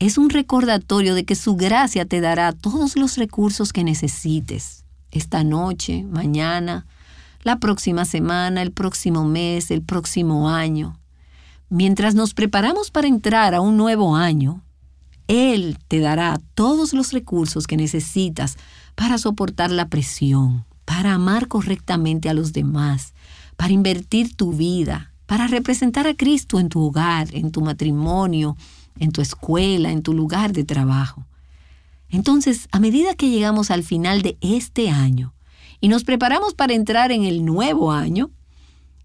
Es 0.00 0.18
un 0.18 0.30
recordatorio 0.30 1.14
de 1.14 1.24
que 1.24 1.36
su 1.36 1.54
gracia 1.54 2.04
te 2.04 2.20
dará 2.20 2.52
todos 2.52 2.96
los 2.96 3.16
recursos 3.16 3.72
que 3.72 3.84
necesites, 3.84 4.84
esta 5.12 5.44
noche, 5.44 6.02
mañana, 6.02 6.86
la 7.44 7.60
próxima 7.60 8.04
semana, 8.04 8.62
el 8.62 8.72
próximo 8.72 9.24
mes, 9.24 9.70
el 9.70 9.82
próximo 9.82 10.50
año. 10.50 10.98
Mientras 11.68 12.16
nos 12.16 12.34
preparamos 12.34 12.90
para 12.90 13.06
entrar 13.06 13.54
a 13.54 13.60
un 13.60 13.76
nuevo 13.76 14.16
año, 14.16 14.64
Él 15.28 15.78
te 15.86 16.00
dará 16.00 16.40
todos 16.54 16.92
los 16.94 17.12
recursos 17.12 17.68
que 17.68 17.76
necesitas 17.76 18.56
para 18.96 19.18
soportar 19.18 19.70
la 19.70 19.86
presión, 19.86 20.64
para 20.84 21.14
amar 21.14 21.46
correctamente 21.46 22.28
a 22.28 22.34
los 22.34 22.52
demás, 22.52 23.14
para 23.56 23.72
invertir 23.72 24.34
tu 24.34 24.52
vida, 24.52 25.12
para 25.28 25.46
representar 25.46 26.06
a 26.06 26.14
Cristo 26.14 26.58
en 26.58 26.70
tu 26.70 26.80
hogar, 26.80 27.28
en 27.34 27.50
tu 27.50 27.60
matrimonio, 27.60 28.56
en 28.98 29.12
tu 29.12 29.20
escuela, 29.20 29.92
en 29.92 30.02
tu 30.02 30.14
lugar 30.14 30.54
de 30.54 30.64
trabajo. 30.64 31.26
Entonces, 32.08 32.66
a 32.72 32.80
medida 32.80 33.14
que 33.14 33.28
llegamos 33.28 33.70
al 33.70 33.84
final 33.84 34.22
de 34.22 34.38
este 34.40 34.88
año 34.88 35.34
y 35.82 35.88
nos 35.88 36.04
preparamos 36.04 36.54
para 36.54 36.72
entrar 36.72 37.12
en 37.12 37.24
el 37.24 37.44
nuevo 37.44 37.92
año, 37.92 38.30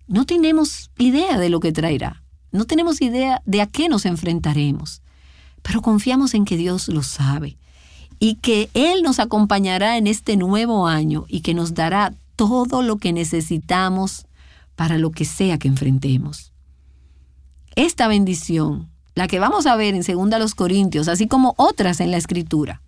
no 0.08 0.26
tenemos 0.26 0.92
idea 0.98 1.38
de 1.38 1.50
lo 1.50 1.60
que 1.60 1.74
traerá, 1.74 2.24
no 2.54 2.64
tenemos 2.64 3.02
idea 3.02 3.42
de 3.46 3.60
a 3.60 3.68
qué 3.68 3.90
nos 3.90 4.06
enfrentaremos, 4.06 5.02
pero 5.62 5.82
confiamos 5.82 6.36
en 6.36 6.46
que 6.46 6.56
Dios 6.56 6.88
lo 6.88 7.04
sabe 7.04 7.58
y 8.20 8.36
que 8.36 8.70
Él 8.74 9.04
nos 9.04 9.20
acompañará 9.20 9.98
en 9.98 10.08
este 10.08 10.38
nuevo 10.38 10.88
año 10.88 11.26
y 11.28 11.42
que 11.42 11.54
nos 11.54 11.74
dará 11.74 12.14
todo 12.38 12.82
lo 12.82 12.96
que 12.96 13.12
necesitamos 13.12 14.26
para 14.76 14.98
lo 14.98 15.12
que 15.12 15.26
sea 15.26 15.58
que 15.58 15.68
enfrentemos. 15.68 16.52
Esta 17.76 18.08
bendición, 18.08 18.90
la 19.16 19.28
que 19.28 19.40
vamos 19.40 19.66
a 19.66 19.76
ver 19.76 19.96
en 19.96 20.04
2 20.04 20.56
Corintios, 20.56 21.08
así 21.08 21.28
como 21.28 21.56
otras 21.58 22.00
en 22.00 22.12
la 22.12 22.18
Escritura, 22.18 22.82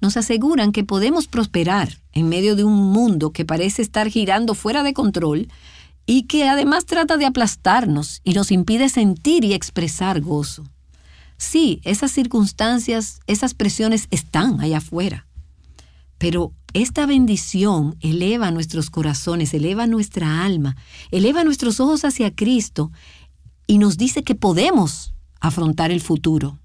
nos 0.00 0.16
aseguran 0.16 0.72
que 0.72 0.84
podemos 0.84 1.26
prosperar 1.26 1.98
en 2.12 2.28
medio 2.28 2.56
de 2.56 2.64
un 2.64 2.92
mundo 2.92 3.32
que 3.32 3.44
parece 3.44 3.82
estar 3.82 4.08
girando 4.08 4.54
fuera 4.54 4.82
de 4.82 4.92
control 4.92 5.48
y 6.06 6.24
que 6.24 6.48
además 6.48 6.84
trata 6.84 7.16
de 7.16 7.26
aplastarnos 7.26 8.20
y 8.24 8.34
nos 8.34 8.50
impide 8.50 8.88
sentir 8.88 9.44
y 9.44 9.54
expresar 9.54 10.20
gozo. 10.20 10.64
Sí, 11.36 11.80
esas 11.84 12.10
circunstancias, 12.10 13.20
esas 13.26 13.54
presiones 13.54 14.06
están 14.10 14.60
allá 14.60 14.78
afuera, 14.78 15.26
pero 16.24 16.54
esta 16.72 17.04
bendición 17.04 17.96
eleva 18.00 18.50
nuestros 18.50 18.88
corazones, 18.88 19.52
eleva 19.52 19.86
nuestra 19.86 20.42
alma, 20.42 20.74
eleva 21.10 21.44
nuestros 21.44 21.80
ojos 21.80 22.02
hacia 22.06 22.34
Cristo 22.34 22.90
y 23.66 23.76
nos 23.76 23.98
dice 23.98 24.22
que 24.22 24.34
podemos 24.34 25.12
afrontar 25.38 25.90
el 25.90 26.00
futuro, 26.00 26.58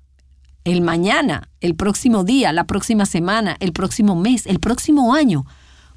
el 0.63 0.79
mañana, 0.79 1.49
el 1.59 1.75
próximo 1.75 2.23
día, 2.23 2.53
la 2.53 2.67
próxima 2.67 3.05
semana, 3.05 3.57
el 3.59 3.73
próximo 3.73 4.15
mes, 4.15 4.45
el 4.45 4.61
próximo 4.61 5.13
año, 5.13 5.45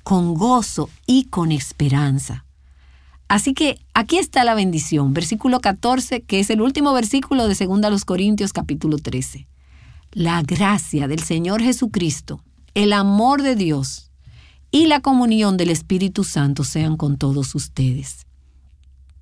con 0.03 0.35
gozo 0.35 0.91
y 1.07 1.27
con 1.27 1.53
esperanza. 1.53 2.45
Así 3.29 3.55
que 3.55 3.79
aquí 3.95 4.19
está 4.19 4.43
la 4.43 4.57
bendición, 4.57 5.15
versículo 5.15 5.61
14, 5.61 6.23
que 6.23 6.41
es 6.41 6.51
el 6.51 6.63
último 6.63 6.93
versículo 6.95 7.47
de 7.47 7.55
2 7.55 8.05
Corintios 8.05 8.53
capítulo 8.53 8.99
13. 8.99 9.47
La 10.11 10.43
gracia 10.43 11.07
del 11.07 11.21
Señor 11.21 11.63
Jesucristo 11.63 12.43
el 12.75 12.93
amor 12.93 13.43
de 13.43 13.57
Dios 13.57 14.11
y 14.71 14.87
la 14.87 15.01
comunión 15.01 15.57
del 15.57 15.71
Espíritu 15.71 16.25
Santo 16.25 16.65
sean 16.65 16.97
con 16.97 17.19
todos 17.19 17.55
ustedes. 17.55 18.27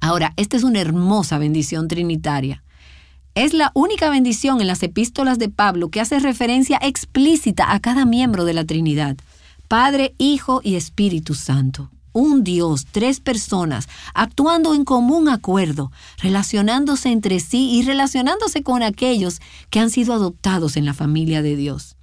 Ahora, 0.00 0.32
esta 0.36 0.56
es 0.56 0.62
una 0.62 0.80
hermosa 0.80 1.38
bendición 1.38 1.88
trinitaria. 1.88 2.62
Es 3.34 3.52
la 3.52 3.70
única 3.74 4.08
bendición 4.10 4.60
en 4.60 4.66
las 4.66 4.82
epístolas 4.82 5.38
de 5.38 5.48
Pablo 5.48 5.90
que 5.90 6.00
hace 6.00 6.18
referencia 6.20 6.78
explícita 6.82 7.72
a 7.72 7.80
cada 7.80 8.04
miembro 8.04 8.44
de 8.44 8.54
la 8.54 8.64
Trinidad, 8.64 9.16
Padre, 9.68 10.14
Hijo 10.18 10.60
y 10.64 10.76
Espíritu 10.76 11.34
Santo. 11.34 11.90
Un 12.12 12.42
Dios, 12.42 12.86
tres 12.90 13.20
personas, 13.20 13.88
actuando 14.14 14.74
en 14.74 14.84
común 14.84 15.28
acuerdo, 15.28 15.92
relacionándose 16.18 17.10
entre 17.10 17.38
sí 17.38 17.70
y 17.70 17.82
relacionándose 17.82 18.64
con 18.64 18.82
aquellos 18.82 19.40
que 19.70 19.78
han 19.78 19.90
sido 19.90 20.12
adoptados 20.12 20.76
en 20.76 20.86
la 20.86 20.94
familia 20.94 21.40
de 21.40 21.54
Dios. 21.54 21.96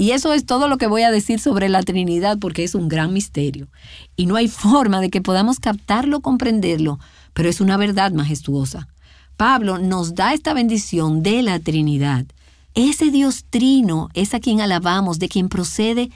Y 0.00 0.12
eso 0.12 0.32
es 0.32 0.46
todo 0.46 0.66
lo 0.66 0.78
que 0.78 0.86
voy 0.86 1.02
a 1.02 1.10
decir 1.10 1.40
sobre 1.40 1.68
la 1.68 1.82
Trinidad 1.82 2.38
porque 2.38 2.64
es 2.64 2.74
un 2.74 2.88
gran 2.88 3.12
misterio. 3.12 3.68
Y 4.16 4.24
no 4.24 4.36
hay 4.36 4.48
forma 4.48 4.98
de 4.98 5.10
que 5.10 5.20
podamos 5.20 5.60
captarlo 5.60 6.20
comprenderlo, 6.20 6.98
pero 7.34 7.50
es 7.50 7.60
una 7.60 7.76
verdad 7.76 8.10
majestuosa. 8.10 8.88
Pablo 9.36 9.76
nos 9.76 10.14
da 10.14 10.32
esta 10.32 10.54
bendición 10.54 11.22
de 11.22 11.42
la 11.42 11.58
Trinidad. 11.58 12.24
Ese 12.72 13.10
Dios 13.10 13.44
trino 13.50 14.08
es 14.14 14.32
a 14.32 14.40
quien 14.40 14.62
alabamos, 14.62 15.18
de 15.18 15.28
quien 15.28 15.50
procede 15.50 16.10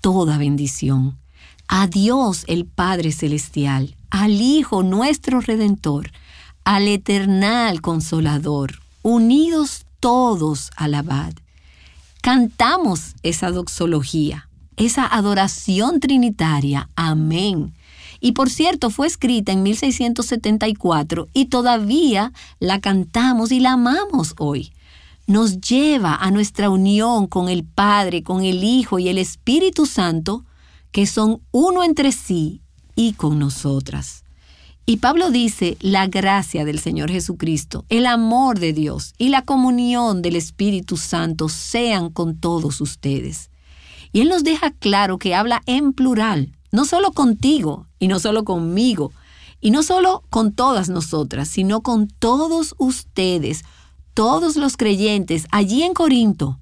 toda 0.00 0.38
bendición. 0.38 1.18
A 1.66 1.88
Dios 1.88 2.44
el 2.46 2.66
Padre 2.66 3.10
Celestial, 3.10 3.96
al 4.10 4.40
Hijo 4.40 4.84
nuestro 4.84 5.40
Redentor, 5.40 6.12
al 6.62 6.86
Eternal 6.86 7.80
Consolador, 7.80 8.78
unidos 9.02 9.86
todos 9.98 10.70
alabad 10.76 11.34
cantamos 12.24 13.16
esa 13.22 13.50
doxología, 13.50 14.48
esa 14.78 15.06
adoración 15.06 16.00
trinitaria. 16.00 16.88
Amén. 16.96 17.74
Y 18.18 18.32
por 18.32 18.48
cierto, 18.48 18.88
fue 18.88 19.06
escrita 19.08 19.52
en 19.52 19.62
1674 19.62 21.28
y 21.34 21.44
todavía 21.50 22.32
la 22.60 22.80
cantamos 22.80 23.52
y 23.52 23.60
la 23.60 23.72
amamos 23.72 24.34
hoy. 24.38 24.72
Nos 25.26 25.60
lleva 25.60 26.14
a 26.14 26.30
nuestra 26.30 26.70
unión 26.70 27.26
con 27.26 27.50
el 27.50 27.62
Padre, 27.62 28.22
con 28.22 28.42
el 28.42 28.64
Hijo 28.64 28.98
y 28.98 29.10
el 29.10 29.18
Espíritu 29.18 29.84
Santo, 29.84 30.46
que 30.92 31.04
son 31.04 31.42
uno 31.50 31.84
entre 31.84 32.10
sí 32.10 32.62
y 32.96 33.12
con 33.12 33.38
nosotras. 33.38 34.23
Y 34.86 34.98
Pablo 34.98 35.30
dice, 35.30 35.78
la 35.80 36.08
gracia 36.08 36.66
del 36.66 36.78
Señor 36.78 37.10
Jesucristo, 37.10 37.86
el 37.88 38.04
amor 38.04 38.58
de 38.58 38.74
Dios 38.74 39.14
y 39.16 39.30
la 39.30 39.40
comunión 39.40 40.20
del 40.20 40.36
Espíritu 40.36 40.98
Santo 40.98 41.48
sean 41.48 42.10
con 42.10 42.36
todos 42.36 42.82
ustedes. 42.82 43.50
Y 44.12 44.20
Él 44.20 44.28
nos 44.28 44.44
deja 44.44 44.72
claro 44.72 45.16
que 45.16 45.34
habla 45.34 45.62
en 45.64 45.94
plural, 45.94 46.52
no 46.70 46.84
solo 46.84 47.12
contigo 47.12 47.86
y 47.98 48.08
no 48.08 48.20
solo 48.20 48.44
conmigo, 48.44 49.10
y 49.58 49.70
no 49.70 49.82
solo 49.82 50.22
con 50.28 50.52
todas 50.52 50.90
nosotras, 50.90 51.48
sino 51.48 51.80
con 51.80 52.06
todos 52.06 52.74
ustedes, 52.76 53.64
todos 54.12 54.56
los 54.56 54.76
creyentes 54.76 55.46
allí 55.50 55.82
en 55.82 55.94
Corinto, 55.94 56.58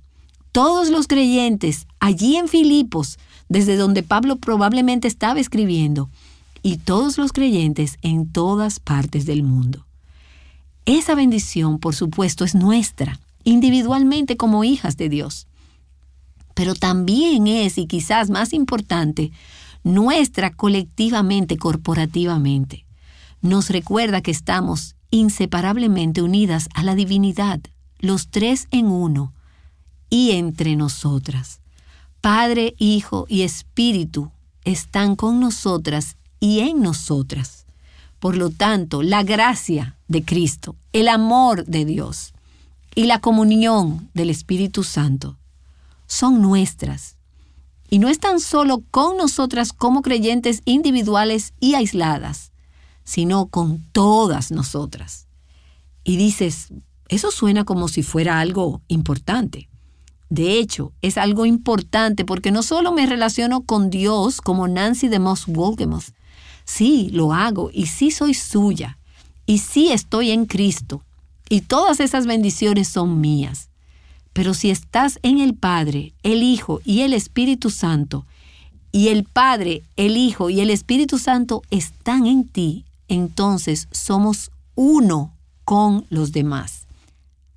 todos 0.52 0.91
los 0.91 1.09
creyentes 1.09 1.88
allí 1.99 2.37
en 2.37 2.47
Filipos, 2.47 3.19
desde 3.49 3.75
donde 3.75 4.05
Pablo 4.05 4.37
probablemente 4.37 5.09
estaba 5.09 5.41
escribiendo 5.41 6.09
y 6.62 6.78
todos 6.78 7.19
los 7.19 7.33
creyentes 7.33 7.99
en 8.02 8.31
todas 8.31 8.81
partes 8.81 9.26
del 9.26 9.42
mundo. 9.42 9.87
Esa 10.85 11.14
bendición, 11.14 11.78
por 11.78 11.95
supuesto, 11.95 12.45
es 12.45 12.54
nuestra, 12.54 13.21
individualmente 13.45 14.37
como 14.37 14.64
hijas 14.64 14.97
de 14.97 15.09
Dios. 15.09 15.47
Pero 16.54 16.75
también 16.75 17.47
es, 17.47 17.78
y 17.78 17.87
quizás 17.87 18.31
más 18.31 18.52
importante, 18.52 19.33
nuestra 19.85 20.50
colectivamente, 20.50 21.57
corporativamente. 21.57 22.85
Nos 23.40 23.71
recuerda 23.71 24.21
que 24.23 24.31
estamos 24.31 24.95
inseparablemente 25.11 26.23
unidas 26.23 26.69
a 26.75 26.83
la 26.83 26.95
divinidad, 26.95 27.61
los 27.99 28.28
tres 28.28 28.69
en 28.71 28.87
uno, 28.87 29.33
y 30.11 30.33
entre 30.33 30.76
nosotras. 30.76 31.61
Padre, 32.21 32.75
Hijo 32.78 33.26
y 33.28 33.42
Espíritu 33.42 34.31
están 34.64 35.16
con 35.16 35.40
nosotras 35.40 36.16
y 36.43 36.59
en 36.59 36.83
nosotras. 36.83 37.67
Por 38.19 38.37
lo 38.37 38.51
tanto, 38.51 39.05
la 39.05 39.23
gracia 39.23 39.97
de 40.09 40.25
Cristo, 40.25 40.75
el 40.93 41.07
amor 41.07 41.65
de 41.67 41.85
Dios 41.85 42.35
y 42.97 43.05
la 43.05 43.21
comunión 43.21 44.11
del 44.13 44.29
Espíritu 44.29 44.83
Santo 44.83 45.39
son 46.09 46.43
nuestras. 46.43 47.15
Y 47.89 48.01
no 48.01 48.09
están 48.09 48.41
solo 48.41 48.83
con 48.91 49.19
nosotras 49.19 49.73
como 49.73 50.03
creyentes 50.03 50.63
individuales 50.65 51.53
y 51.61 51.75
aisladas, 51.75 52.51
sino 53.05 53.47
con 53.47 53.79
todas 53.93 54.51
nosotras. 54.51 55.29
Y 56.03 56.17
dices, 56.17 56.73
eso 57.07 57.31
suena 57.31 57.63
como 57.63 57.87
si 57.87 58.03
fuera 58.03 58.41
algo 58.41 58.81
importante. 58.89 59.69
De 60.29 60.59
hecho, 60.59 60.93
es 61.03 61.19
algo 61.19 61.47
importante 61.47 62.25
porque 62.25 62.51
no 62.51 62.65
solo 62.65 62.91
me 62.91 63.07
relaciono 63.07 63.61
con 63.61 63.91
Dios 63.91 64.41
como 64.41 64.67
Nancy 64.67 65.07
de 65.07 65.21
Moss 65.21 65.47
Wolgemuth, 65.47 66.11
sí, 66.64 67.11
lo 67.12 67.33
hago 67.33 67.71
y 67.73 67.87
sí 67.87 68.11
soy 68.11 68.35
suya 68.35 68.99
y 69.47 69.59
sí 69.59 69.92
estoy 69.92 70.31
en 70.31 70.47
Cristo 70.47 71.02
y 71.49 71.61
todas 71.61 72.00
esas 72.00 72.26
bendiciones 72.26 72.88
son 72.88 73.21
mías. 73.21 73.69
Pero 74.33 74.54
si 74.54 74.71
estás 74.71 75.19
en 75.23 75.38
el 75.38 75.54
Padre, 75.54 76.14
el 76.23 76.42
Hijo 76.42 76.81
y 76.85 77.02
el 77.02 77.12
Espíritu 77.12 77.69
Santo, 77.69 78.25
y 78.90 79.09
el 79.09 79.25
Padre, 79.25 79.83
el 79.97 80.16
Hijo 80.16 80.49
y 80.49 80.61
el 80.61 80.71
Espíritu 80.71 81.19
Santo 81.19 81.62
están 81.71 82.26
en 82.26 82.49
ti, 82.49 82.85
entonces 83.09 83.88
somos 83.90 84.50
uno 84.75 85.35
con 85.64 86.07
los 86.09 86.33
demás. 86.33 86.87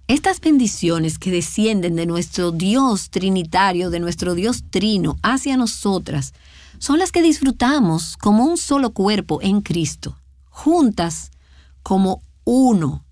Estas 0.08 0.40
bendiciones 0.40 1.18
que 1.18 1.32
descienden 1.32 1.96
de 1.96 2.06
nuestro 2.06 2.52
Dios 2.52 3.10
trinitario, 3.10 3.90
de 3.90 4.00
nuestro 4.00 4.36
Dios 4.36 4.64
trino 4.70 5.18
hacia 5.24 5.58
nosotras, 5.58 6.34
son 6.80 7.00
las 7.00 7.12
que 7.12 7.22
disfrutamos 7.22 8.18
como 8.18 8.46
un 8.46 8.58
solo 8.58 8.92
cuerpo 8.92 9.40
en 9.42 9.62
Cristo, 9.62 10.18
juntas 10.50 11.32
como 11.84 12.22
uno. 12.44 13.04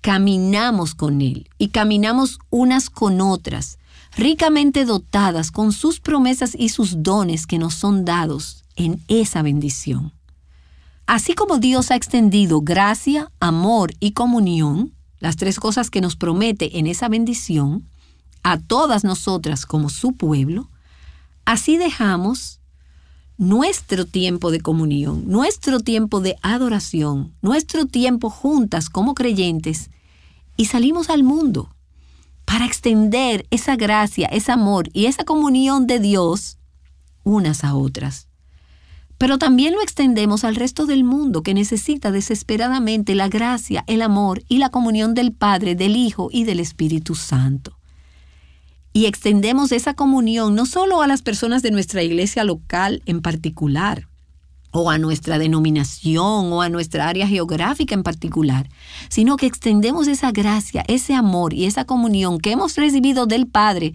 Caminamos 0.00 0.94
con 0.94 1.20
Él 1.20 1.48
y 1.58 1.68
caminamos 1.68 2.38
unas 2.48 2.88
con 2.88 3.20
otras, 3.20 3.78
ricamente 4.16 4.84
dotadas 4.84 5.50
con 5.50 5.72
sus 5.72 6.00
promesas 6.00 6.54
y 6.58 6.70
sus 6.70 7.02
dones 7.02 7.46
que 7.46 7.58
nos 7.58 7.74
son 7.74 8.04
dados 8.04 8.64
en 8.76 9.02
esa 9.08 9.42
bendición. 9.42 10.12
Así 11.06 11.34
como 11.34 11.58
Dios 11.58 11.90
ha 11.90 11.96
extendido 11.96 12.60
gracia, 12.62 13.30
amor 13.40 13.92
y 14.00 14.12
comunión, 14.12 14.94
las 15.18 15.36
tres 15.36 15.58
cosas 15.58 15.90
que 15.90 16.00
nos 16.00 16.16
promete 16.16 16.78
en 16.78 16.86
esa 16.86 17.08
bendición, 17.08 17.84
a 18.42 18.58
todas 18.58 19.04
nosotras 19.04 19.66
como 19.66 19.90
su 19.90 20.12
pueblo, 20.12 20.70
así 21.44 21.76
dejamos 21.76 22.59
nuestro 23.40 24.04
tiempo 24.04 24.50
de 24.50 24.60
comunión, 24.60 25.24
nuestro 25.26 25.80
tiempo 25.80 26.20
de 26.20 26.36
adoración, 26.42 27.32
nuestro 27.40 27.86
tiempo 27.86 28.28
juntas 28.28 28.90
como 28.90 29.14
creyentes 29.14 29.90
y 30.58 30.66
salimos 30.66 31.08
al 31.08 31.22
mundo 31.22 31.74
para 32.44 32.66
extender 32.66 33.46
esa 33.50 33.76
gracia, 33.76 34.28
ese 34.28 34.52
amor 34.52 34.90
y 34.92 35.06
esa 35.06 35.24
comunión 35.24 35.86
de 35.86 36.00
Dios 36.00 36.58
unas 37.24 37.64
a 37.64 37.74
otras 37.74 38.28
pero 39.16 39.36
también 39.36 39.74
lo 39.74 39.82
extendemos 39.82 40.44
al 40.44 40.56
resto 40.56 40.86
del 40.86 41.04
mundo 41.04 41.42
que 41.42 41.52
necesita 41.52 42.10
desesperadamente 42.10 43.14
la 43.14 43.28
gracia, 43.28 43.84
el 43.86 44.00
amor 44.00 44.42
y 44.48 44.56
la 44.56 44.70
comunión 44.70 45.12
del 45.12 45.32
Padre, 45.32 45.74
del 45.74 45.94
Hijo 45.94 46.30
y 46.32 46.44
del 46.44 46.58
Espíritu 46.58 47.14
Santo. 47.14 47.79
Y 48.92 49.06
extendemos 49.06 49.72
esa 49.72 49.94
comunión 49.94 50.54
no 50.54 50.66
solo 50.66 51.02
a 51.02 51.06
las 51.06 51.22
personas 51.22 51.62
de 51.62 51.70
nuestra 51.70 52.02
iglesia 52.02 52.44
local 52.44 53.02
en 53.06 53.22
particular, 53.22 54.08
o 54.72 54.90
a 54.90 54.98
nuestra 54.98 55.38
denominación 55.38 56.52
o 56.52 56.62
a 56.62 56.68
nuestra 56.68 57.08
área 57.08 57.26
geográfica 57.26 57.94
en 57.94 58.02
particular, 58.02 58.68
sino 59.08 59.36
que 59.36 59.46
extendemos 59.46 60.06
esa 60.06 60.30
gracia, 60.30 60.84
ese 60.86 61.14
amor 61.14 61.52
y 61.54 61.66
esa 61.66 61.84
comunión 61.84 62.38
que 62.38 62.52
hemos 62.52 62.76
recibido 62.76 63.26
del 63.26 63.46
Padre 63.46 63.94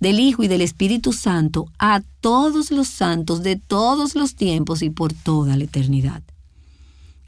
del 0.00 0.18
Hijo 0.18 0.42
y 0.42 0.48
del 0.48 0.62
Espíritu 0.62 1.12
Santo 1.12 1.66
a 1.78 2.02
todos 2.20 2.72
los 2.72 2.88
santos 2.88 3.44
de 3.44 3.54
todos 3.54 4.16
los 4.16 4.34
tiempos 4.34 4.82
y 4.82 4.90
por 4.90 5.12
toda 5.12 5.56
la 5.56 5.64
eternidad. 5.64 6.22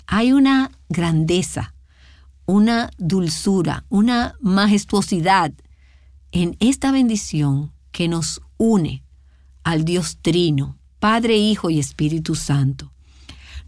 Hay 0.09 0.33
una 0.33 0.73
grandeza, 0.89 1.73
una 2.47 2.91
dulzura, 2.99 3.85
una 3.91 4.35
majestuosidad 4.41 5.53
en 6.35 6.57
esta 6.61 6.91
bendición 6.91 7.73
que 7.93 8.09
nos 8.09 8.43
une 8.59 9.03
al 9.63 9.85
Dios 9.85 10.19
Trino, 10.21 10.77
Padre, 10.99 11.39
Hijo 11.39 11.71
y 11.71 11.79
Espíritu 11.79 12.35
Santo. 12.35 12.93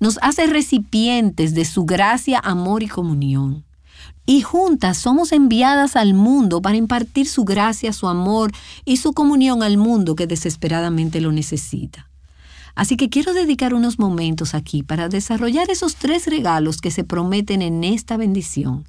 Nos 0.00 0.18
hace 0.20 0.46
recipientes 0.46 1.54
de 1.54 1.64
su 1.64 1.86
gracia, 1.86 2.38
amor 2.38 2.82
y 2.82 2.88
comunión 2.88 3.64
y 4.26 4.40
juntas 4.40 4.98
somos 4.98 5.30
enviadas 5.30 5.94
al 5.94 6.12
mundo 6.12 6.60
para 6.60 6.76
impartir 6.76 7.28
su 7.28 7.44
gracia, 7.44 7.92
su 7.92 8.08
amor 8.08 8.50
y 8.84 8.96
su 8.96 9.12
comunión 9.12 9.62
al 9.62 9.78
mundo 9.78 10.16
que 10.16 10.26
desesperadamente 10.26 11.20
lo 11.20 11.30
necesita. 11.30 12.10
Así 12.74 12.96
que 12.96 13.08
quiero 13.08 13.32
dedicar 13.32 13.72
unos 13.72 14.00
momentos 14.00 14.54
aquí 14.54 14.82
para 14.82 15.08
desarrollar 15.08 15.70
esos 15.70 15.94
tres 15.94 16.26
regalos 16.26 16.80
que 16.80 16.90
se 16.90 17.04
prometen 17.04 17.62
en 17.62 17.84
esta 17.84 18.16
bendición. 18.16 18.84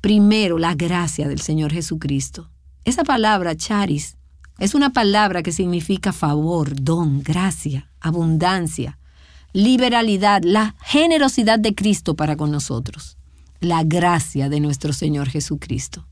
Primero, 0.00 0.58
la 0.58 0.74
gracia 0.74 1.28
del 1.28 1.40
Señor 1.40 1.72
Jesucristo. 1.72 2.50
Esa 2.84 3.04
palabra, 3.04 3.56
charis, 3.56 4.16
es 4.58 4.74
una 4.74 4.90
palabra 4.90 5.42
que 5.42 5.52
significa 5.52 6.12
favor, 6.12 6.74
don, 6.80 7.22
gracia, 7.22 7.90
abundancia, 8.00 8.98
liberalidad, 9.52 10.42
la 10.44 10.74
generosidad 10.82 11.58
de 11.58 11.74
Cristo 11.74 12.14
para 12.14 12.36
con 12.36 12.50
nosotros 12.50 13.16
la 13.60 13.84
gracia 13.84 14.48
de 14.48 14.60
nuestro 14.60 14.92
Señor 14.92 15.28
Jesucristo. 15.28 16.06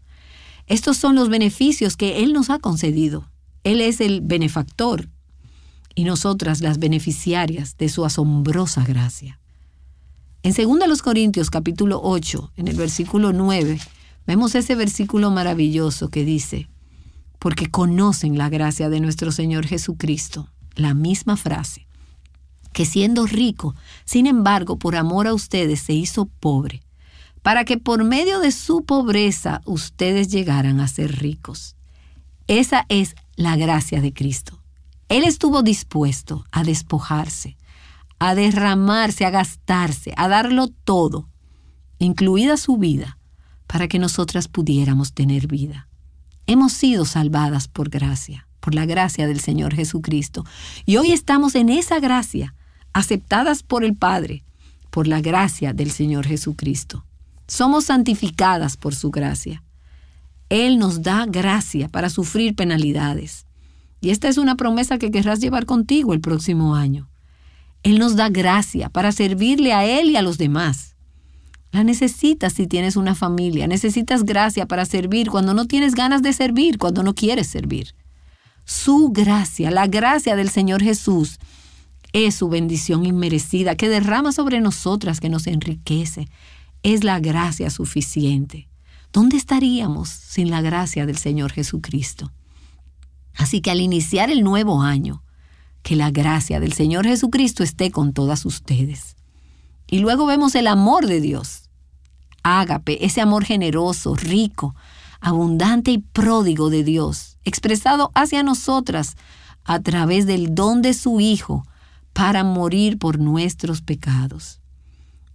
Estos 0.66 0.98
son 0.98 1.14
los 1.14 1.30
beneficios 1.30 1.96
que 1.96 2.22
Él 2.22 2.32
nos 2.32 2.50
ha 2.50 2.58
concedido. 2.58 3.30
Él 3.64 3.80
es 3.80 4.00
el 4.00 4.20
benefactor 4.20 5.08
y 5.94 6.04
nosotras 6.04 6.60
las 6.60 6.78
beneficiarias 6.78 7.76
de 7.78 7.88
su 7.88 8.04
asombrosa 8.04 8.84
gracia. 8.84 9.40
En 10.42 10.52
2 10.52 11.02
Corintios 11.02 11.50
capítulo 11.50 12.00
8, 12.02 12.52
en 12.56 12.68
el 12.68 12.76
versículo 12.76 13.32
9, 13.32 13.80
vemos 14.28 14.54
ese 14.54 14.74
versículo 14.74 15.30
maravilloso 15.30 16.10
que 16.10 16.22
dice, 16.22 16.68
porque 17.38 17.70
conocen 17.70 18.36
la 18.36 18.50
gracia 18.50 18.90
de 18.90 19.00
nuestro 19.00 19.32
Señor 19.32 19.66
Jesucristo, 19.66 20.50
la 20.74 20.92
misma 20.92 21.38
frase, 21.38 21.86
que 22.74 22.84
siendo 22.84 23.24
rico, 23.26 23.74
sin 24.04 24.26
embargo, 24.26 24.78
por 24.78 24.96
amor 24.96 25.28
a 25.28 25.32
ustedes 25.32 25.80
se 25.80 25.94
hizo 25.94 26.26
pobre, 26.26 26.82
para 27.40 27.64
que 27.64 27.78
por 27.78 28.04
medio 28.04 28.38
de 28.38 28.52
su 28.52 28.84
pobreza 28.84 29.62
ustedes 29.64 30.28
llegaran 30.28 30.78
a 30.80 30.88
ser 30.88 31.20
ricos. 31.20 31.74
Esa 32.48 32.84
es 32.90 33.16
la 33.34 33.56
gracia 33.56 34.02
de 34.02 34.12
Cristo. 34.12 34.62
Él 35.08 35.24
estuvo 35.24 35.62
dispuesto 35.62 36.44
a 36.52 36.64
despojarse, 36.64 37.56
a 38.18 38.34
derramarse, 38.34 39.24
a 39.24 39.30
gastarse, 39.30 40.12
a 40.18 40.28
darlo 40.28 40.68
todo, 40.68 41.30
incluida 41.98 42.58
su 42.58 42.76
vida, 42.76 43.17
para 43.68 43.86
que 43.86 44.00
nosotras 44.00 44.48
pudiéramos 44.48 45.12
tener 45.12 45.46
vida. 45.46 45.86
Hemos 46.48 46.72
sido 46.72 47.04
salvadas 47.04 47.68
por 47.68 47.90
gracia, 47.90 48.48
por 48.58 48.74
la 48.74 48.86
gracia 48.86 49.28
del 49.28 49.38
Señor 49.38 49.74
Jesucristo, 49.74 50.44
y 50.84 50.96
hoy 50.96 51.12
estamos 51.12 51.54
en 51.54 51.68
esa 51.68 52.00
gracia, 52.00 52.54
aceptadas 52.92 53.62
por 53.62 53.84
el 53.84 53.94
Padre, 53.94 54.42
por 54.90 55.06
la 55.06 55.20
gracia 55.20 55.72
del 55.72 55.90
Señor 55.92 56.26
Jesucristo. 56.26 57.04
Somos 57.46 57.84
santificadas 57.84 58.76
por 58.76 58.94
su 58.94 59.10
gracia. 59.10 59.62
Él 60.48 60.78
nos 60.78 61.02
da 61.02 61.26
gracia 61.26 61.88
para 61.88 62.08
sufrir 62.08 62.54
penalidades. 62.54 63.46
Y 64.00 64.10
esta 64.10 64.28
es 64.28 64.38
una 64.38 64.56
promesa 64.56 64.98
que 64.98 65.10
querrás 65.10 65.40
llevar 65.40 65.66
contigo 65.66 66.14
el 66.14 66.20
próximo 66.20 66.74
año. 66.74 67.10
Él 67.82 67.98
nos 67.98 68.16
da 68.16 68.28
gracia 68.28 68.88
para 68.88 69.12
servirle 69.12 69.72
a 69.72 69.84
Él 69.84 70.10
y 70.10 70.16
a 70.16 70.22
los 70.22 70.38
demás. 70.38 70.96
La 71.70 71.84
necesitas 71.84 72.54
si 72.54 72.66
tienes 72.66 72.96
una 72.96 73.14
familia. 73.14 73.66
Necesitas 73.66 74.24
gracia 74.24 74.66
para 74.66 74.84
servir 74.84 75.30
cuando 75.30 75.54
no 75.54 75.66
tienes 75.66 75.94
ganas 75.94 76.22
de 76.22 76.32
servir, 76.32 76.78
cuando 76.78 77.02
no 77.02 77.14
quieres 77.14 77.46
servir. 77.46 77.94
Su 78.64 79.10
gracia, 79.12 79.70
la 79.70 79.86
gracia 79.86 80.36
del 80.36 80.50
Señor 80.50 80.82
Jesús, 80.82 81.38
es 82.12 82.34
su 82.34 82.48
bendición 82.48 83.04
inmerecida 83.04 83.76
que 83.76 83.88
derrama 83.88 84.32
sobre 84.32 84.60
nosotras, 84.60 85.20
que 85.20 85.28
nos 85.28 85.46
enriquece, 85.46 86.28
es 86.82 87.04
la 87.04 87.20
gracia 87.20 87.70
suficiente. 87.70 88.68
¿Dónde 89.12 89.36
estaríamos 89.36 90.08
sin 90.08 90.50
la 90.50 90.60
gracia 90.60 91.06
del 91.06 91.16
Señor 91.16 91.52
Jesucristo? 91.52 92.32
Así 93.34 93.60
que 93.60 93.70
al 93.70 93.80
iniciar 93.80 94.30
el 94.30 94.42
nuevo 94.42 94.82
año, 94.82 95.22
que 95.82 95.96
la 95.96 96.10
gracia 96.10 96.60
del 96.60 96.72
Señor 96.72 97.06
Jesucristo 97.06 97.62
esté 97.62 97.90
con 97.90 98.12
todas 98.12 98.44
ustedes. 98.44 99.17
Y 99.88 99.98
luego 99.98 100.26
vemos 100.26 100.54
el 100.54 100.66
amor 100.66 101.06
de 101.06 101.20
Dios. 101.20 101.70
Ágape, 102.42 103.04
ese 103.04 103.20
amor 103.20 103.44
generoso, 103.44 104.14
rico, 104.14 104.74
abundante 105.20 105.90
y 105.90 105.98
pródigo 105.98 106.70
de 106.70 106.84
Dios, 106.84 107.38
expresado 107.44 108.10
hacia 108.14 108.42
nosotras 108.42 109.16
a 109.64 109.80
través 109.80 110.26
del 110.26 110.54
don 110.54 110.82
de 110.82 110.94
su 110.94 111.20
Hijo 111.20 111.66
para 112.12 112.44
morir 112.44 112.98
por 112.98 113.18
nuestros 113.18 113.82
pecados. 113.82 114.60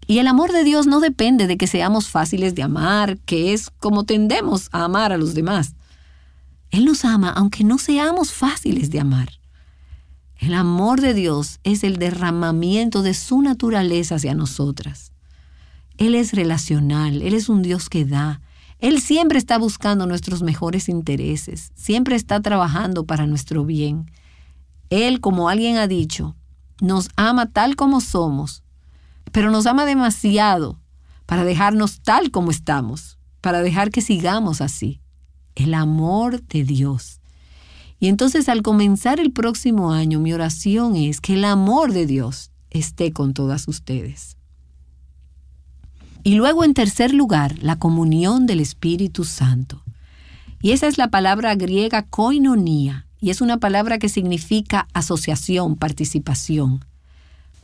Y 0.05 0.19
el 0.19 0.27
amor 0.27 0.51
de 0.51 0.63
Dios 0.63 0.85
no 0.85 0.99
depende 0.99 1.47
de 1.47 1.57
que 1.57 1.67
seamos 1.67 2.09
fáciles 2.09 2.55
de 2.55 2.63
amar, 2.63 3.17
que 3.19 3.53
es 3.53 3.69
como 3.79 4.03
tendemos 4.03 4.69
a 4.71 4.83
amar 4.83 5.13
a 5.13 5.17
los 5.17 5.33
demás. 5.33 5.75
Él 6.71 6.85
nos 6.85 7.05
ama 7.05 7.29
aunque 7.29 7.63
no 7.63 7.77
seamos 7.77 8.33
fáciles 8.33 8.89
de 8.89 8.99
amar. 8.99 9.29
El 10.43 10.55
amor 10.55 10.99
de 10.99 11.13
Dios 11.13 11.61
es 11.63 11.85
el 11.85 11.95
derramamiento 11.95 13.01
de 13.01 13.13
su 13.13 13.41
naturaleza 13.41 14.15
hacia 14.15 14.35
nosotras. 14.35 15.13
Él 15.97 16.15
es 16.15 16.33
relacional, 16.33 17.21
Él 17.21 17.33
es 17.33 17.47
un 17.47 17.61
Dios 17.61 17.87
que 17.87 18.03
da, 18.03 18.41
Él 18.79 18.99
siempre 18.99 19.39
está 19.39 19.57
buscando 19.57 20.05
nuestros 20.05 20.43
mejores 20.43 20.89
intereses, 20.89 21.71
siempre 21.75 22.17
está 22.17 22.41
trabajando 22.41 23.05
para 23.05 23.25
nuestro 23.25 23.63
bien. 23.63 24.11
Él, 24.89 25.21
como 25.21 25.47
alguien 25.47 25.77
ha 25.77 25.87
dicho, 25.87 26.35
nos 26.81 27.07
ama 27.15 27.45
tal 27.45 27.77
como 27.77 28.01
somos, 28.01 28.63
pero 29.31 29.49
nos 29.49 29.65
ama 29.65 29.85
demasiado 29.85 30.77
para 31.25 31.45
dejarnos 31.45 32.01
tal 32.01 32.31
como 32.31 32.51
estamos, 32.51 33.17
para 33.39 33.61
dejar 33.61 33.91
que 33.91 34.01
sigamos 34.01 34.59
así. 34.59 34.99
El 35.55 35.73
amor 35.73 36.43
de 36.47 36.65
Dios. 36.65 37.21
Y 38.03 38.09
entonces 38.09 38.49
al 38.49 38.63
comenzar 38.63 39.21
el 39.21 39.31
próximo 39.31 39.93
año, 39.93 40.19
mi 40.19 40.33
oración 40.33 40.97
es 40.97 41.21
que 41.21 41.35
el 41.35 41.45
amor 41.45 41.93
de 41.93 42.05
Dios 42.05 42.51
esté 42.69 43.13
con 43.13 43.33
todas 43.33 43.65
ustedes. 43.69 44.35
Y 46.21 46.35
luego 46.35 46.65
en 46.65 46.73
tercer 46.73 47.13
lugar, 47.13 47.55
la 47.61 47.79
comunión 47.79 48.45
del 48.45 48.59
Espíritu 48.59 49.23
Santo. 49.23 49.81
Y 50.61 50.71
esa 50.71 50.87
es 50.87 50.97
la 50.97 51.11
palabra 51.11 51.55
griega 51.55 52.03
koinonia, 52.03 53.07
y 53.21 53.29
es 53.29 53.39
una 53.39 53.59
palabra 53.61 53.99
que 53.99 54.09
significa 54.09 54.85
asociación, 54.91 55.77
participación. 55.77 56.83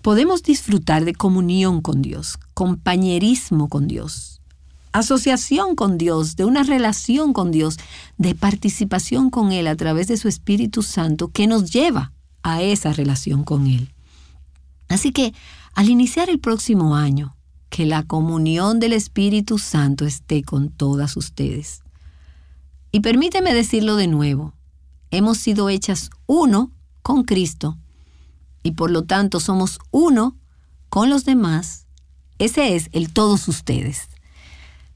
Podemos 0.01 0.41
disfrutar 0.41 1.03
de 1.03 1.15
comunión 1.15 1.81
con 1.81 2.01
Dios, 2.01 2.39
compañerismo 2.53 3.67
con 3.67 3.89
Dios, 3.89 4.38
asociación 4.91 5.75
con 5.75 5.97
Dios, 5.97 6.35
de 6.35 6.45
una 6.45 6.63
relación 6.63 7.33
con 7.33 7.51
Dios, 7.51 7.77
de 8.17 8.35
participación 8.35 9.29
con 9.29 9.51
Él 9.51 9.67
a 9.67 9.75
través 9.75 10.07
de 10.07 10.17
su 10.17 10.27
Espíritu 10.27 10.83
Santo 10.83 11.29
que 11.29 11.47
nos 11.47 11.71
lleva 11.71 12.11
a 12.43 12.61
esa 12.61 12.93
relación 12.93 13.43
con 13.43 13.67
Él. 13.67 13.93
Así 14.87 15.11
que, 15.11 15.33
al 15.75 15.89
iniciar 15.89 16.29
el 16.29 16.39
próximo 16.39 16.95
año, 16.95 17.35
que 17.69 17.85
la 17.85 18.03
comunión 18.03 18.79
del 18.79 18.93
Espíritu 18.93 19.59
Santo 19.59 20.05
esté 20.05 20.43
con 20.43 20.69
todas 20.69 21.15
ustedes. 21.15 21.83
Y 22.91 23.01
permíteme 23.01 23.53
decirlo 23.53 23.95
de 23.95 24.07
nuevo, 24.07 24.53
hemos 25.11 25.37
sido 25.37 25.69
hechas 25.69 26.09
uno 26.25 26.71
con 27.03 27.23
Cristo 27.23 27.77
y 28.63 28.71
por 28.71 28.89
lo 28.91 29.03
tanto 29.03 29.39
somos 29.39 29.79
uno 29.91 30.35
con 30.89 31.09
los 31.09 31.25
demás. 31.25 31.85
Ese 32.39 32.75
es 32.75 32.89
el 32.91 33.13
todos 33.13 33.47
ustedes. 33.47 34.09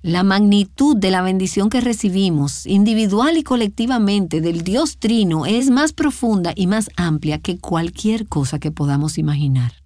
La 0.04 0.24
magnitud 0.24 0.96
de 0.98 1.12
la 1.12 1.22
bendición 1.22 1.70
que 1.70 1.82
recibimos 1.82 2.68
individual 2.68 3.38
y 3.38 3.44
colectivamente 3.44 4.42
del 4.42 4.64
Dios 4.64 4.98
Trino 4.98 5.46
es 5.46 5.70
más 5.70 5.94
profunda 5.94 6.52
y 6.56 6.68
más 6.68 6.90
amplia 6.98 7.40
que 7.40 7.58
cualquier 7.58 8.28
cosa 8.28 8.60
que 8.60 8.70
podamos 8.70 9.18
imaginar 9.18 9.84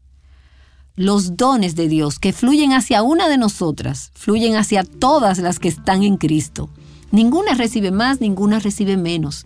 los 0.97 1.38
dones 1.38 1.75
de 1.75 1.88
Dios 1.88 2.17
que 2.17 2.34
fluyen 2.34 2.73
hacia 2.73 3.03
una 3.03 3.30
de 3.30 3.38
nosotras, 3.38 4.12
fluyen 4.15 4.56
hacia 4.56 4.84
todas 4.84 5.38
las 5.38 5.60
que 5.60 5.67
están 5.67 6.01
en 6.01 6.17
Cristo. 6.17 6.71
Ninguna 7.12 7.53
recibe 7.53 7.91
más, 7.91 8.19
ninguna 8.19 8.60
recibe 8.60 8.97
menos. 8.97 9.45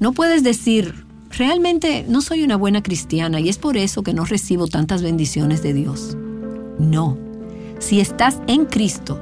No 0.00 0.12
puedes 0.12 0.42
decir, 0.42 1.04
realmente 1.30 2.06
no 2.08 2.22
soy 2.22 2.42
una 2.42 2.56
buena 2.56 2.82
cristiana 2.82 3.40
y 3.40 3.50
es 3.50 3.58
por 3.58 3.76
eso 3.76 4.02
que 4.02 4.14
no 4.14 4.24
recibo 4.24 4.68
tantas 4.68 5.02
bendiciones 5.02 5.62
de 5.62 5.74
Dios. 5.74 6.16
No, 6.78 7.18
si 7.78 8.00
estás 8.00 8.40
en 8.46 8.64
Cristo, 8.64 9.20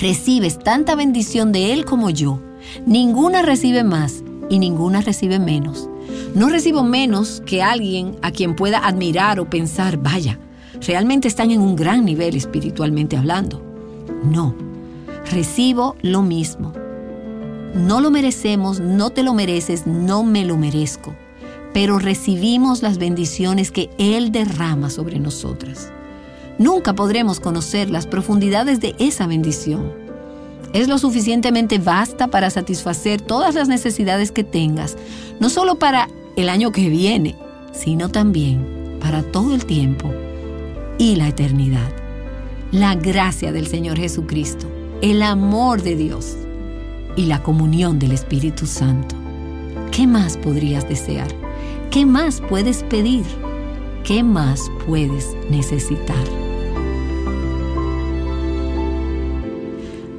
recibes 0.00 0.58
tanta 0.58 0.94
bendición 0.94 1.52
de 1.52 1.72
Él 1.72 1.84
como 1.84 2.10
yo. 2.10 2.40
Ninguna 2.86 3.42
recibe 3.42 3.84
más 3.84 4.22
y 4.48 4.58
ninguna 4.58 5.00
recibe 5.00 5.38
menos. 5.38 5.88
No 6.34 6.48
recibo 6.48 6.82
menos 6.82 7.42
que 7.46 7.62
alguien 7.62 8.16
a 8.22 8.30
quien 8.30 8.54
pueda 8.56 8.86
admirar 8.86 9.40
o 9.40 9.48
pensar, 9.48 9.96
vaya, 9.96 10.38
realmente 10.86 11.28
están 11.28 11.50
en 11.50 11.60
un 11.60 11.76
gran 11.76 12.04
nivel 12.04 12.36
espiritualmente 12.36 13.16
hablando. 13.16 13.62
No, 14.24 14.54
recibo 15.30 15.96
lo 16.02 16.22
mismo. 16.22 16.72
No 17.74 18.00
lo 18.00 18.10
merecemos, 18.10 18.80
no 18.80 19.10
te 19.10 19.22
lo 19.22 19.34
mereces, 19.34 19.86
no 19.86 20.22
me 20.22 20.44
lo 20.44 20.56
merezco, 20.56 21.14
pero 21.74 21.98
recibimos 21.98 22.82
las 22.82 22.98
bendiciones 22.98 23.70
que 23.70 23.90
Él 23.98 24.32
derrama 24.32 24.88
sobre 24.88 25.18
nosotras. 25.18 25.92
Nunca 26.58 26.94
podremos 26.94 27.38
conocer 27.38 27.90
las 27.90 28.06
profundidades 28.06 28.80
de 28.80 28.94
esa 28.98 29.26
bendición. 29.26 29.92
Es 30.72 30.88
lo 30.88 30.98
suficientemente 30.98 31.78
vasta 31.78 32.28
para 32.28 32.50
satisfacer 32.50 33.20
todas 33.20 33.54
las 33.54 33.68
necesidades 33.68 34.32
que 34.32 34.44
tengas, 34.44 34.96
no 35.38 35.50
solo 35.50 35.78
para 35.78 36.08
el 36.36 36.48
año 36.48 36.72
que 36.72 36.88
viene, 36.88 37.36
sino 37.72 38.08
también 38.08 38.98
para 39.00 39.22
todo 39.22 39.54
el 39.54 39.66
tiempo 39.66 40.12
y 40.98 41.16
la 41.16 41.28
eternidad. 41.28 41.90
La 42.72 42.94
gracia 42.94 43.52
del 43.52 43.66
Señor 43.66 43.98
Jesucristo, 43.98 44.66
el 45.02 45.22
amor 45.22 45.82
de 45.82 45.94
Dios 45.94 46.36
y 47.16 47.26
la 47.26 47.42
comunión 47.42 47.98
del 47.98 48.12
Espíritu 48.12 48.66
Santo. 48.66 49.14
¿Qué 49.90 50.06
más 50.06 50.36
podrías 50.36 50.88
desear? 50.88 51.28
¿Qué 51.90 52.04
más 52.04 52.40
puedes 52.40 52.82
pedir? 52.82 53.24
¿Qué 54.04 54.22
más 54.22 54.70
puedes 54.86 55.34
necesitar? 55.50 56.45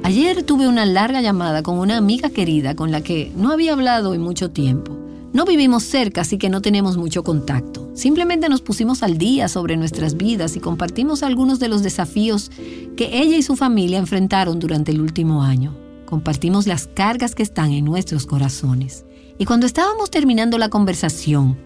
Ayer 0.08 0.42
tuve 0.42 0.66
una 0.66 0.86
larga 0.86 1.20
llamada 1.20 1.62
con 1.62 1.78
una 1.78 1.98
amiga 1.98 2.30
querida 2.30 2.74
con 2.74 2.90
la 2.90 3.02
que 3.02 3.30
no 3.36 3.52
había 3.52 3.74
hablado 3.74 4.14
en 4.14 4.22
mucho 4.22 4.50
tiempo. 4.50 4.96
No 5.34 5.44
vivimos 5.44 5.82
cerca, 5.82 6.22
así 6.22 6.38
que 6.38 6.48
no 6.48 6.62
tenemos 6.62 6.96
mucho 6.96 7.22
contacto. 7.22 7.90
Simplemente 7.92 8.48
nos 8.48 8.62
pusimos 8.62 9.02
al 9.02 9.18
día 9.18 9.48
sobre 9.48 9.76
nuestras 9.76 10.16
vidas 10.16 10.56
y 10.56 10.60
compartimos 10.60 11.22
algunos 11.22 11.58
de 11.58 11.68
los 11.68 11.82
desafíos 11.82 12.50
que 12.96 13.20
ella 13.20 13.36
y 13.36 13.42
su 13.42 13.54
familia 13.54 13.98
enfrentaron 13.98 14.58
durante 14.58 14.92
el 14.92 15.02
último 15.02 15.42
año. 15.42 15.76
Compartimos 16.06 16.66
las 16.66 16.86
cargas 16.86 17.34
que 17.34 17.42
están 17.42 17.72
en 17.72 17.84
nuestros 17.84 18.24
corazones. 18.24 19.04
Y 19.36 19.44
cuando 19.44 19.66
estábamos 19.66 20.10
terminando 20.10 20.56
la 20.56 20.70
conversación, 20.70 21.58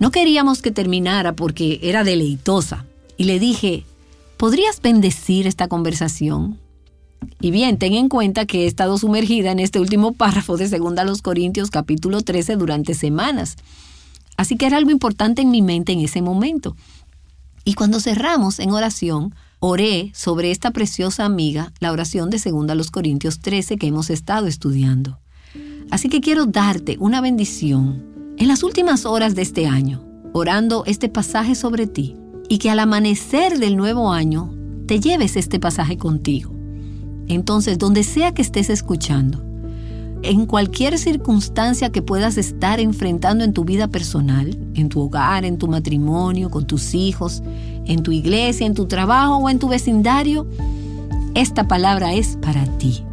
no 0.00 0.10
queríamos 0.10 0.60
que 0.60 0.72
terminara 0.72 1.36
porque 1.36 1.78
era 1.84 2.02
deleitosa. 2.02 2.84
Y 3.16 3.24
le 3.24 3.38
dije, 3.38 3.84
¿podrías 4.38 4.82
bendecir 4.82 5.46
esta 5.46 5.68
conversación? 5.68 6.65
Y 7.40 7.50
bien, 7.50 7.78
ten 7.78 7.94
en 7.94 8.08
cuenta 8.08 8.46
que 8.46 8.64
he 8.64 8.66
estado 8.66 8.98
sumergida 8.98 9.50
en 9.50 9.58
este 9.58 9.78
último 9.78 10.12
párrafo 10.12 10.56
de 10.56 10.68
2 10.68 10.94
los 11.04 11.22
Corintios 11.22 11.70
capítulo 11.70 12.22
13 12.22 12.56
durante 12.56 12.94
semanas. 12.94 13.56
Así 14.36 14.56
que 14.56 14.66
era 14.66 14.76
algo 14.76 14.90
importante 14.90 15.42
en 15.42 15.50
mi 15.50 15.62
mente 15.62 15.92
en 15.92 16.00
ese 16.00 16.22
momento. 16.22 16.76
Y 17.64 17.74
cuando 17.74 18.00
cerramos 18.00 18.58
en 18.58 18.70
oración, 18.70 19.34
oré 19.58 20.12
sobre 20.14 20.50
esta 20.50 20.70
preciosa 20.70 21.24
amiga, 21.24 21.72
la 21.80 21.92
oración 21.92 22.30
de 22.30 22.38
2 22.38 22.76
los 22.76 22.90
Corintios 22.90 23.40
13 23.40 23.76
que 23.76 23.88
hemos 23.88 24.10
estado 24.10 24.46
estudiando. 24.46 25.18
Así 25.90 26.08
que 26.08 26.20
quiero 26.20 26.46
darte 26.46 26.96
una 26.98 27.20
bendición 27.20 28.34
en 28.38 28.48
las 28.48 28.62
últimas 28.62 29.06
horas 29.06 29.34
de 29.34 29.42
este 29.42 29.66
año, 29.66 30.04
orando 30.32 30.84
este 30.86 31.08
pasaje 31.08 31.54
sobre 31.54 31.86
ti, 31.86 32.16
y 32.48 32.58
que 32.58 32.70
al 32.70 32.78
amanecer 32.78 33.58
del 33.58 33.76
nuevo 33.76 34.12
año 34.12 34.52
te 34.86 35.00
lleves 35.00 35.36
este 35.36 35.58
pasaje 35.58 35.96
contigo. 35.96 36.55
Entonces, 37.28 37.78
donde 37.78 38.04
sea 38.04 38.32
que 38.32 38.42
estés 38.42 38.70
escuchando, 38.70 39.42
en 40.22 40.46
cualquier 40.46 40.98
circunstancia 40.98 41.90
que 41.90 42.02
puedas 42.02 42.36
estar 42.36 42.80
enfrentando 42.80 43.44
en 43.44 43.52
tu 43.52 43.64
vida 43.64 43.88
personal, 43.88 44.56
en 44.74 44.88
tu 44.88 45.00
hogar, 45.00 45.44
en 45.44 45.58
tu 45.58 45.68
matrimonio, 45.68 46.50
con 46.50 46.66
tus 46.66 46.94
hijos, 46.94 47.42
en 47.84 48.02
tu 48.02 48.12
iglesia, 48.12 48.66
en 48.66 48.74
tu 48.74 48.86
trabajo 48.86 49.36
o 49.36 49.50
en 49.50 49.58
tu 49.58 49.68
vecindario, 49.68 50.46
esta 51.34 51.68
palabra 51.68 52.14
es 52.14 52.38
para 52.40 52.64
ti. 52.78 53.04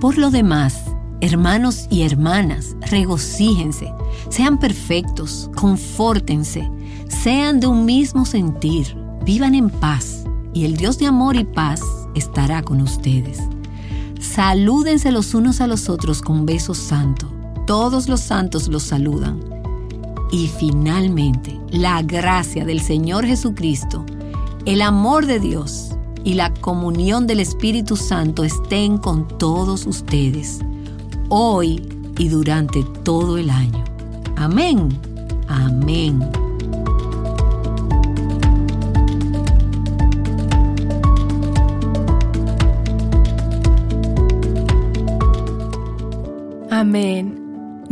Por 0.00 0.16
lo 0.16 0.30
demás, 0.30 0.84
hermanos 1.20 1.86
y 1.90 2.02
hermanas, 2.02 2.76
regocíjense, 2.90 3.92
sean 4.28 4.58
perfectos, 4.58 5.50
confórtense, 5.56 6.70
sean 7.08 7.60
de 7.60 7.66
un 7.66 7.84
mismo 7.84 8.24
sentir, 8.24 8.96
vivan 9.24 9.54
en 9.54 9.70
paz, 9.70 10.24
y 10.52 10.64
el 10.64 10.76
Dios 10.76 10.98
de 10.98 11.06
amor 11.06 11.36
y 11.36 11.44
paz 11.44 11.80
estará 12.14 12.62
con 12.62 12.80
ustedes. 12.80 13.38
Salúdense 14.20 15.12
los 15.12 15.34
unos 15.34 15.60
a 15.60 15.66
los 15.66 15.88
otros 15.88 16.22
con 16.22 16.46
besos 16.46 16.78
santos. 16.78 17.28
Todos 17.66 18.08
los 18.08 18.20
santos 18.20 18.68
los 18.68 18.82
saludan. 18.82 19.40
Y 20.32 20.48
finalmente, 20.48 21.58
la 21.70 22.02
gracia 22.02 22.64
del 22.64 22.80
Señor 22.80 23.26
Jesucristo, 23.26 24.04
el 24.64 24.82
amor 24.82 25.26
de 25.26 25.38
Dios 25.38 25.90
y 26.24 26.34
la 26.34 26.52
comunión 26.54 27.26
del 27.26 27.40
Espíritu 27.40 27.96
Santo 27.96 28.44
estén 28.44 28.98
con 28.98 29.28
todos 29.38 29.86
ustedes, 29.86 30.60
hoy 31.28 31.86
y 32.18 32.28
durante 32.28 32.82
todo 33.02 33.38
el 33.38 33.50
año. 33.50 33.84
Amén. 34.36 34.88
Amén. 35.48 36.43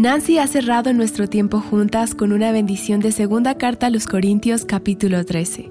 Nancy 0.02 0.38
ha 0.38 0.48
cerrado 0.48 0.92
nuestro 0.92 1.28
tiempo 1.28 1.60
juntas 1.60 2.16
con 2.16 2.32
una 2.32 2.50
bendición 2.50 2.98
de 2.98 3.12
segunda 3.12 3.56
carta 3.56 3.86
a 3.86 3.90
los 3.90 4.08
Corintios 4.08 4.64
capítulo 4.64 5.24
13. 5.24 5.70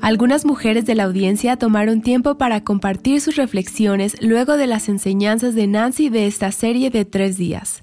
Algunas 0.00 0.44
mujeres 0.44 0.86
de 0.86 0.94
la 0.94 1.02
audiencia 1.02 1.56
tomaron 1.56 2.02
tiempo 2.02 2.38
para 2.38 2.62
compartir 2.62 3.20
sus 3.20 3.34
reflexiones 3.34 4.14
luego 4.22 4.56
de 4.56 4.68
las 4.68 4.88
enseñanzas 4.88 5.56
de 5.56 5.66
Nancy 5.66 6.08
de 6.08 6.28
esta 6.28 6.52
serie 6.52 6.90
de 6.90 7.04
tres 7.04 7.36
días. 7.36 7.82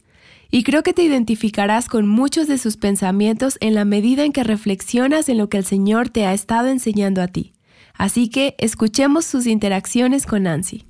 Y 0.50 0.64
creo 0.64 0.82
que 0.82 0.94
te 0.94 1.04
identificarás 1.04 1.90
con 1.90 2.08
muchos 2.08 2.48
de 2.48 2.58
sus 2.58 2.78
pensamientos 2.78 3.58
en 3.60 3.76
la 3.76 3.84
medida 3.84 4.24
en 4.24 4.32
que 4.32 4.46
reflexionas 4.46 5.28
en 5.28 5.38
lo 5.38 5.50
que 5.50 5.58
el 5.58 5.66
Señor 5.66 6.08
te 6.08 6.26
ha 6.26 6.34
estado 6.34 6.70
enseñando 6.70 7.22
a 7.22 7.28
ti. 7.28 7.52
Así 7.96 8.30
que 8.30 8.56
escuchemos 8.60 9.26
sus 9.26 9.46
interacciones 9.46 10.26
con 10.26 10.44
Nancy. 10.44 10.86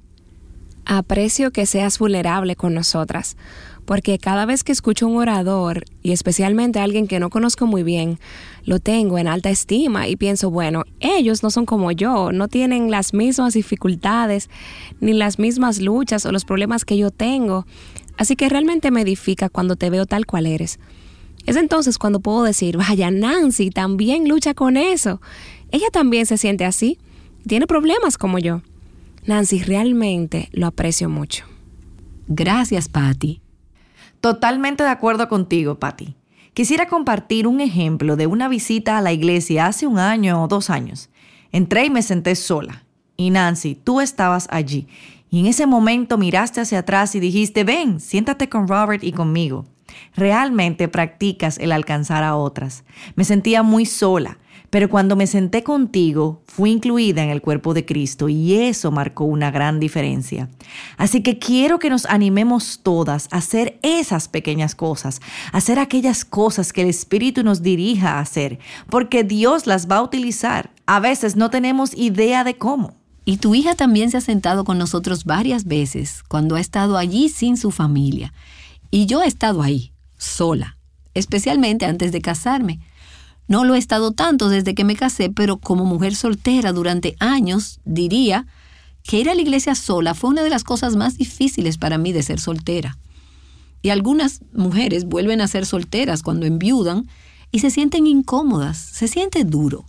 Aprecio 0.86 1.52
que 1.52 1.68
seas 1.68 2.00
vulnerable 2.00 2.56
con 2.56 2.74
nosotras, 2.74 3.38
porque 3.90 4.20
cada 4.20 4.46
vez 4.46 4.64
que 4.64 4.72
escucho 4.72 5.08
un 5.08 5.18
orador, 5.18 5.84
y 6.04 6.12
especialmente 6.12 6.78
a 6.78 6.84
alguien 6.84 7.08
que 7.08 7.20
no 7.20 7.32
conozco 7.32 7.66
muy 7.66 7.82
bien, 7.82 8.20
lo 8.64 8.78
tengo 8.78 9.18
en 9.18 9.28
alta 9.28 9.50
estima 9.50 10.08
y 10.08 10.16
pienso, 10.16 10.52
bueno, 10.52 10.84
ellos 11.00 11.42
no 11.42 11.50
son 11.50 11.66
como 11.66 11.92
yo, 11.92 12.32
no 12.32 12.48
tienen 12.48 12.92
las 12.92 13.16
mismas 13.16 13.56
dificultades, 13.56 14.52
ni 15.02 15.14
las 15.14 15.40
mismas 15.40 15.82
luchas 15.82 16.28
o 16.28 16.32
los 16.32 16.46
problemas 16.46 16.86
que 16.86 16.98
yo 17.00 17.10
tengo, 17.10 17.66
así 18.16 18.36
que 18.36 18.48
realmente 18.48 18.92
me 18.92 19.02
edifica 19.02 19.50
cuando 19.50 19.76
te 19.76 19.90
veo 19.90 20.06
tal 20.06 20.28
cual 20.28 20.46
eres. 20.46 20.80
Es 21.48 21.56
entonces 21.56 21.98
cuando 21.98 22.20
puedo 22.20 22.44
decir, 22.44 22.78
vaya, 22.78 23.10
Nancy 23.10 23.72
también 23.72 24.30
lucha 24.30 24.54
con 24.54 24.78
eso. 24.78 25.20
Ella 25.72 25.88
también 25.92 26.28
se 26.28 26.38
siente 26.38 26.64
así, 26.64 27.00
tiene 27.48 27.66
problemas 27.66 28.20
como 28.20 28.38
yo. 28.38 28.62
Nancy, 29.26 29.64
realmente 29.64 30.48
lo 30.52 30.68
aprecio 30.68 31.10
mucho. 31.10 31.46
Gracias, 32.28 32.88
Patty. 32.88 33.42
Totalmente 34.22 34.84
de 34.84 34.90
acuerdo 34.90 35.30
contigo, 35.30 35.80
Patty. 35.80 36.16
Quisiera 36.54 36.88
compartir 36.88 37.48
un 37.48 37.62
ejemplo 37.62 38.18
de 38.18 38.28
una 38.28 38.50
visita 38.50 38.98
a 38.98 39.02
la 39.02 39.14
iglesia 39.14 39.68
hace 39.68 39.88
un 39.88 39.98
año 39.98 40.44
o 40.44 40.48
dos 40.50 40.70
años. 40.70 41.10
Entré 41.54 41.86
y 41.86 41.90
me 41.90 42.02
senté 42.02 42.36
sola. 42.36 42.84
Y 43.16 43.30
Nancy, 43.30 43.76
tú 43.76 44.02
estabas 44.02 44.48
allí. 44.52 44.88
Y 45.30 45.40
en 45.40 45.46
ese 45.46 45.68
momento 45.68 46.18
miraste 46.18 46.60
hacia 46.60 46.80
atrás 46.80 47.16
y 47.16 47.22
dijiste, 47.22 47.64
ven, 47.64 48.02
siéntate 48.02 48.50
con 48.50 48.68
Robert 48.68 49.04
y 49.06 49.14
conmigo. 49.14 49.66
Realmente 50.16 50.90
practicas 50.90 51.58
el 51.58 51.72
alcanzar 51.72 52.24
a 52.24 52.36
otras. 52.36 52.84
Me 53.16 53.24
sentía 53.24 53.64
muy 53.64 53.86
sola 53.86 54.38
pero 54.70 54.90
cuando 54.90 55.16
me 55.16 55.28
senté 55.28 55.64
contigo, 55.64 56.42
fui 56.46 56.72
incluida 56.72 57.24
en 57.24 57.30
el 57.30 57.42
cuerpo 57.42 57.74
de 57.74 57.86
Cristo 57.86 58.30
y 58.30 58.54
eso 58.54 58.92
marcó 58.92 59.26
una 59.26 59.52
gran 59.52 59.80
diferencia. 59.80 60.50
Así 60.98 61.22
que 61.22 61.40
quiero 61.40 61.80
que 61.80 61.90
nos 61.90 62.06
animemos 62.06 62.82
todas 62.84 63.28
a 63.32 63.38
hacer 63.38 63.80
esas 63.82 64.28
pequeñas 64.28 64.76
cosas, 64.76 65.22
a 65.52 65.58
hacer 65.58 65.80
aquellas 65.80 66.26
cosas 66.26 66.72
que 66.74 66.84
el 66.84 66.90
Espíritu 66.90 67.44
nos 67.44 67.62
dirija 67.62 68.14
a 68.14 68.20
hacer, 68.20 68.60
porque 68.90 69.24
Dios 69.24 69.66
las 69.66 69.88
va 69.88 69.98
a 69.98 70.04
utilizar. 70.04 70.72
A 70.86 71.00
veces 71.00 71.36
no 71.36 71.50
tenemos 71.50 71.96
idea 71.96 72.44
de 72.44 72.58
cómo. 72.58 72.96
Y 73.26 73.38
tu 73.38 73.54
hija 73.54 73.76
también 73.76 74.10
se 74.10 74.18
ha 74.18 74.22
sentado 74.22 74.64
con 74.64 74.78
nosotros 74.78 75.26
varias 75.26 75.66
veces 75.66 76.24
cuando 76.28 76.56
ha 76.56 76.60
estado 76.60 76.98
allí 76.98 77.30
sin 77.30 77.58
su 77.58 77.70
familia. 77.72 78.34
Y 78.92 79.06
yo 79.06 79.22
he 79.22 79.28
estado 79.28 79.62
ahí, 79.62 79.94
sola, 80.18 80.78
especialmente 81.14 81.86
antes 81.86 82.12
de 82.12 82.22
casarme. 82.22 82.80
No 83.50 83.66
lo 83.66 83.74
he 83.74 83.80
estado 83.80 84.12
tanto 84.12 84.48
desde 84.48 84.76
que 84.76 84.84
me 84.84 84.96
casé, 84.96 85.32
pero 85.32 85.58
como 85.58 85.84
mujer 85.84 86.14
soltera 86.14 86.72
durante 86.72 87.16
años, 87.20 87.80
diría 87.84 88.46
que 89.02 89.20
ir 89.20 89.28
a 89.28 89.34
la 89.34 89.42
iglesia 89.42 89.74
sola 89.74 90.14
fue 90.14 90.30
una 90.30 90.44
de 90.44 90.52
las 90.52 90.64
cosas 90.64 90.96
más 90.96 91.18
difíciles 91.18 91.80
para 91.80 91.98
mí 91.98 92.14
de 92.14 92.22
ser 92.22 92.40
soltera. 92.40 93.00
Y 93.82 93.90
algunas 93.90 94.42
mujeres 94.54 95.06
vuelven 95.06 95.42
a 95.42 95.48
ser 95.48 95.66
solteras 95.66 96.22
cuando 96.22 96.46
enviudan 96.46 97.08
y 97.52 97.58
se 97.58 97.72
sienten 97.72 98.06
incómodas, 98.06 98.78
se 98.78 99.08
siente 99.08 99.44
duro. 99.46 99.84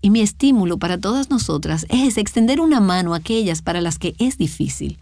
Y 0.00 0.08
mi 0.08 0.22
estímulo 0.22 0.78
para 0.78 0.96
todas 0.96 1.28
nosotras 1.28 1.84
es 1.90 2.16
extender 2.16 2.62
una 2.62 2.80
mano 2.80 3.12
a 3.12 3.18
aquellas 3.18 3.60
para 3.60 3.82
las 3.82 3.98
que 3.98 4.14
es 4.18 4.38
difícil. 4.38 4.98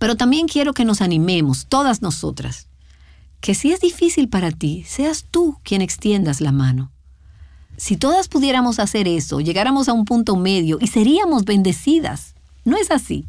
Pero 0.00 0.16
también 0.16 0.48
quiero 0.48 0.72
que 0.72 0.84
nos 0.84 1.00
animemos, 1.00 1.66
todas 1.68 2.02
nosotras, 2.02 2.66
que 3.40 3.54
si 3.54 3.70
es 3.70 3.80
difícil 3.80 4.28
para 4.28 4.50
ti, 4.50 4.82
seas 4.84 5.26
tú 5.30 5.58
quien 5.62 5.80
extiendas 5.80 6.40
la 6.40 6.50
mano. 6.50 6.90
Si 7.76 7.96
todas 7.96 8.28
pudiéramos 8.28 8.78
hacer 8.78 9.08
eso, 9.08 9.40
llegáramos 9.40 9.88
a 9.88 9.92
un 9.92 10.04
punto 10.04 10.36
medio 10.36 10.78
y 10.80 10.86
seríamos 10.86 11.44
bendecidas. 11.44 12.34
¿No 12.64 12.76
es 12.76 12.90
así? 12.90 13.26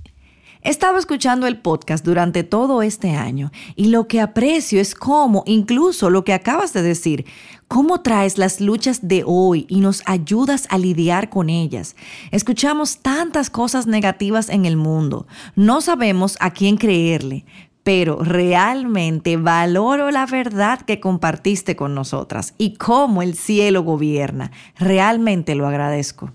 He 0.61 0.69
estado 0.69 0.97
escuchando 0.97 1.45
el 1.45 1.59
podcast 1.59 2.03
durante 2.03 2.43
todo 2.43 2.81
este 2.81 3.11
año 3.11 3.51
y 3.75 3.89
lo 3.89 4.07
que 4.07 4.19
aprecio 4.19 4.81
es 4.81 4.95
cómo, 4.95 5.43
incluso 5.45 6.09
lo 6.09 6.23
que 6.23 6.33
acabas 6.33 6.73
de 6.73 6.81
decir, 6.81 7.25
cómo 7.67 8.01
traes 8.01 8.39
las 8.39 8.59
luchas 8.61 9.07
de 9.07 9.23
hoy 9.25 9.67
y 9.69 9.79
nos 9.81 10.01
ayudas 10.07 10.65
a 10.71 10.79
lidiar 10.79 11.29
con 11.29 11.51
ellas. 11.51 11.95
Escuchamos 12.31 12.97
tantas 12.97 13.51
cosas 13.51 13.85
negativas 13.85 14.49
en 14.49 14.65
el 14.65 14.75
mundo, 14.75 15.27
no 15.55 15.81
sabemos 15.81 16.35
a 16.39 16.49
quién 16.49 16.77
creerle, 16.77 17.45
pero 17.85 18.17
realmente 18.17 19.37
valoro 19.37 20.09
la 20.09 20.25
verdad 20.25 20.81
que 20.81 20.99
compartiste 20.99 21.75
con 21.75 21.93
nosotras 21.93 22.55
y 22.57 22.77
cómo 22.77 23.21
el 23.21 23.35
cielo 23.35 23.83
gobierna. 23.83 24.49
Realmente 24.75 25.53
lo 25.53 25.67
agradezco. 25.67 26.31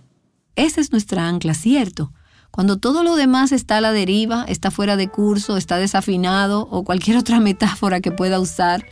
Esa 0.54 0.80
es 0.80 0.92
nuestra 0.92 1.26
ancla, 1.26 1.54
¿cierto? 1.54 2.12
Cuando 2.52 2.78
todo 2.78 3.02
lo 3.02 3.16
demás 3.16 3.50
está 3.50 3.78
a 3.78 3.80
la 3.80 3.90
deriva, 3.90 4.44
está 4.46 4.70
fuera 4.70 4.94
de 4.94 5.08
curso, 5.08 5.56
está 5.56 5.78
desafinado 5.78 6.68
o 6.70 6.84
cualquier 6.84 7.16
otra 7.16 7.40
metáfora 7.40 8.00
que 8.00 8.12
pueda 8.12 8.38
usar, 8.38 8.86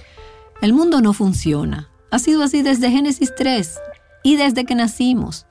el 0.61 0.73
mundo 0.73 1.01
no 1.01 1.13
funciona. 1.13 1.89
Ha 2.11 2.19
sido 2.19 2.43
así 2.43 2.63
desde 2.63 2.91
Génesis 2.91 3.33
3 3.37 3.79
y 4.25 4.35
desde 4.35 4.65
que 4.65 4.75
nacimos. 4.75 5.47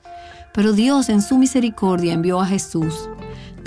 Pero 0.52 0.74
Dios 0.74 1.08
en 1.08 1.22
su 1.22 1.38
misericordia 1.38 2.12
envió 2.12 2.38
a 2.38 2.46
Jesús 2.46 3.08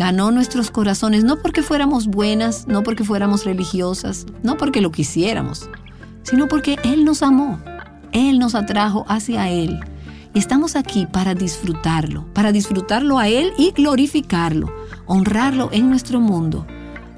ganó 0.02 0.32
nuestros 0.32 0.72
corazones 0.72 1.24
no 1.24 1.38
porque 1.44 1.62
fuéramos 1.62 2.08
buenas, 2.08 2.68
no 2.68 2.82
porque 2.82 3.04
fuéramos 3.04 3.46
religiosas, 3.46 4.26
no 4.42 4.58
porque 4.58 4.82
lo 4.82 4.92
quisiéramos, 4.92 5.70
sino 6.24 6.48
porque 6.48 6.80
Él 6.84 7.06
nos 7.06 7.22
amó, 7.22 7.60
Él 8.12 8.40
nos 8.40 8.56
atrajo 8.56 9.06
hacia 9.08 9.48
Él. 9.50 9.80
Y 10.34 10.40
estamos 10.40 10.76
aquí 10.76 11.06
para 11.06 11.36
disfrutarlo, 11.36 12.26
para 12.34 12.52
disfrutarlo 12.52 13.20
a 13.20 13.28
Él 13.28 13.54
y 13.60 13.74
glorificarlo, 13.74 14.74
honrarlo 15.06 15.70
en 15.72 15.92
nuestro 15.92 16.20
mundo, 16.20 16.66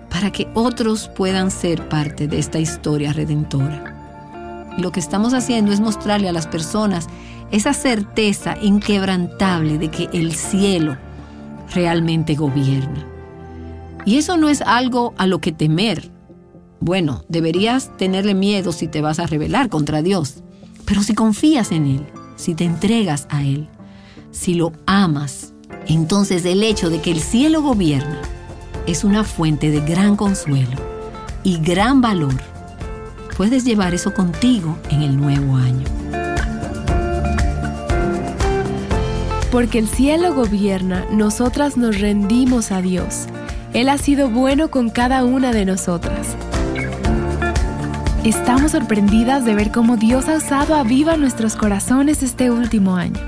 para 0.10 0.34
que 0.34 0.50
otros 0.54 1.10
puedan 1.15 1.52
ser 1.52 1.88
parte 1.88 2.28
de 2.28 2.38
esta 2.38 2.60
historia 2.60 3.13
redentora. 3.13 4.74
Lo 4.78 4.91
que 4.91 5.00
estamos 5.00 5.34
haciendo 5.34 5.72
es 5.72 5.80
mostrarle 5.80 6.28
a 6.28 6.34
las 6.34 6.48
personas 6.48 7.08
esa 7.50 7.72
certeza 7.72 8.58
inquebrantable 8.62 9.78
de 9.78 9.89
que 9.89 10.10
el 10.12 10.34
cielo, 10.34 10.98
realmente 11.74 12.36
gobierna. 12.36 13.08
Y 14.06 14.18
eso 14.18 14.38
no 14.38 14.50
es 14.50 14.62
algo 14.62 15.14
a 15.18 15.28
lo 15.28 15.40
que 15.40 15.52
temer. 15.52 16.12
Bueno, 16.80 17.24
deberías 17.30 17.96
tenerle 17.98 18.34
miedo 18.34 18.72
si 18.72 18.88
te 18.88 19.02
vas 19.02 19.20
a 19.20 19.28
rebelar 19.28 19.70
contra 19.70 20.02
Dios, 20.02 20.44
pero 20.86 21.02
si 21.02 21.14
confías 21.14 21.72
en 21.72 21.88
Él, 21.88 22.06
si 22.36 22.56
te 22.56 22.66
entregas 22.66 23.28
a 23.30 23.44
Él, 23.44 23.70
si 24.32 24.54
lo 24.56 24.74
amas, 24.86 25.54
entonces 25.88 26.44
el 26.46 26.64
hecho 26.64 26.90
de 26.90 27.02
que 27.02 27.12
el 27.12 27.20
cielo 27.20 27.62
gobierna 27.62 28.22
es 28.86 29.04
una 29.04 29.24
fuente 29.24 29.72
de 29.72 29.80
gran 29.80 30.16
consuelo 30.16 30.78
y 31.44 31.58
gran 31.60 32.02
valor. 32.02 32.36
Puedes 33.38 33.64
llevar 33.64 33.94
eso 33.94 34.14
contigo 34.14 34.78
en 34.90 35.02
el 35.02 35.18
nuevo 35.18 35.56
año. 35.56 36.23
Porque 39.54 39.78
el 39.78 39.88
cielo 39.88 40.34
gobierna, 40.34 41.06
nosotras 41.12 41.78
nos 41.78 42.00
rendimos 42.00 42.72
a 42.72 42.82
Dios. 42.82 43.28
Él 43.76 43.88
ha 43.88 44.00
sido 44.00 44.28
bueno 44.28 44.72
con 44.72 44.89
cada 44.89 45.24
una 45.24 45.54
de 45.54 45.63
nosotras. 45.63 46.36
Estamos 48.24 48.72
sorprendidas 48.72 49.46
de 49.46 49.54
ver 49.54 49.72
cómo 49.72 49.96
Dios 49.96 50.28
ha 50.28 50.38
usado 50.38 50.74
a 50.74 50.82
viva 50.82 51.18
nuestros 51.18 51.56
corazones 51.56 52.24
este 52.24 52.50
último 52.50 52.96
año. 52.96 53.20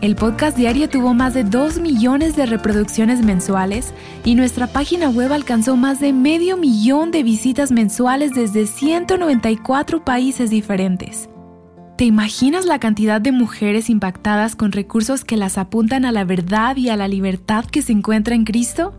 El 0.00 0.16
podcast 0.16 0.56
diario 0.56 0.88
tuvo 0.88 1.14
más 1.14 1.34
de 1.34 1.44
2 1.44 1.78
millones 1.78 2.34
de 2.34 2.46
reproducciones 2.46 3.22
mensuales 3.24 3.94
y 4.24 4.34
nuestra 4.34 4.66
página 4.66 5.08
web 5.08 5.32
alcanzó 5.32 5.76
más 5.76 6.00
de 6.00 6.12
medio 6.12 6.56
millón 6.56 7.12
de 7.12 7.22
visitas 7.22 7.70
mensuales 7.70 8.32
desde 8.32 8.66
194 8.66 10.04
países 10.04 10.50
diferentes. 10.50 11.28
¿Te 11.96 12.04
imaginas 12.04 12.66
la 12.66 12.80
cantidad 12.80 13.20
de 13.20 13.30
mujeres 13.30 13.88
impactadas 13.88 14.56
con 14.56 14.72
recursos 14.72 15.24
que 15.24 15.36
las 15.36 15.58
apuntan 15.58 16.04
a 16.04 16.10
la 16.10 16.24
verdad 16.24 16.76
y 16.76 16.88
a 16.88 16.96
la 16.96 17.06
libertad 17.06 17.64
que 17.66 17.82
se 17.82 17.92
encuentra 17.92 18.34
en 18.34 18.44
Cristo? 18.44 18.94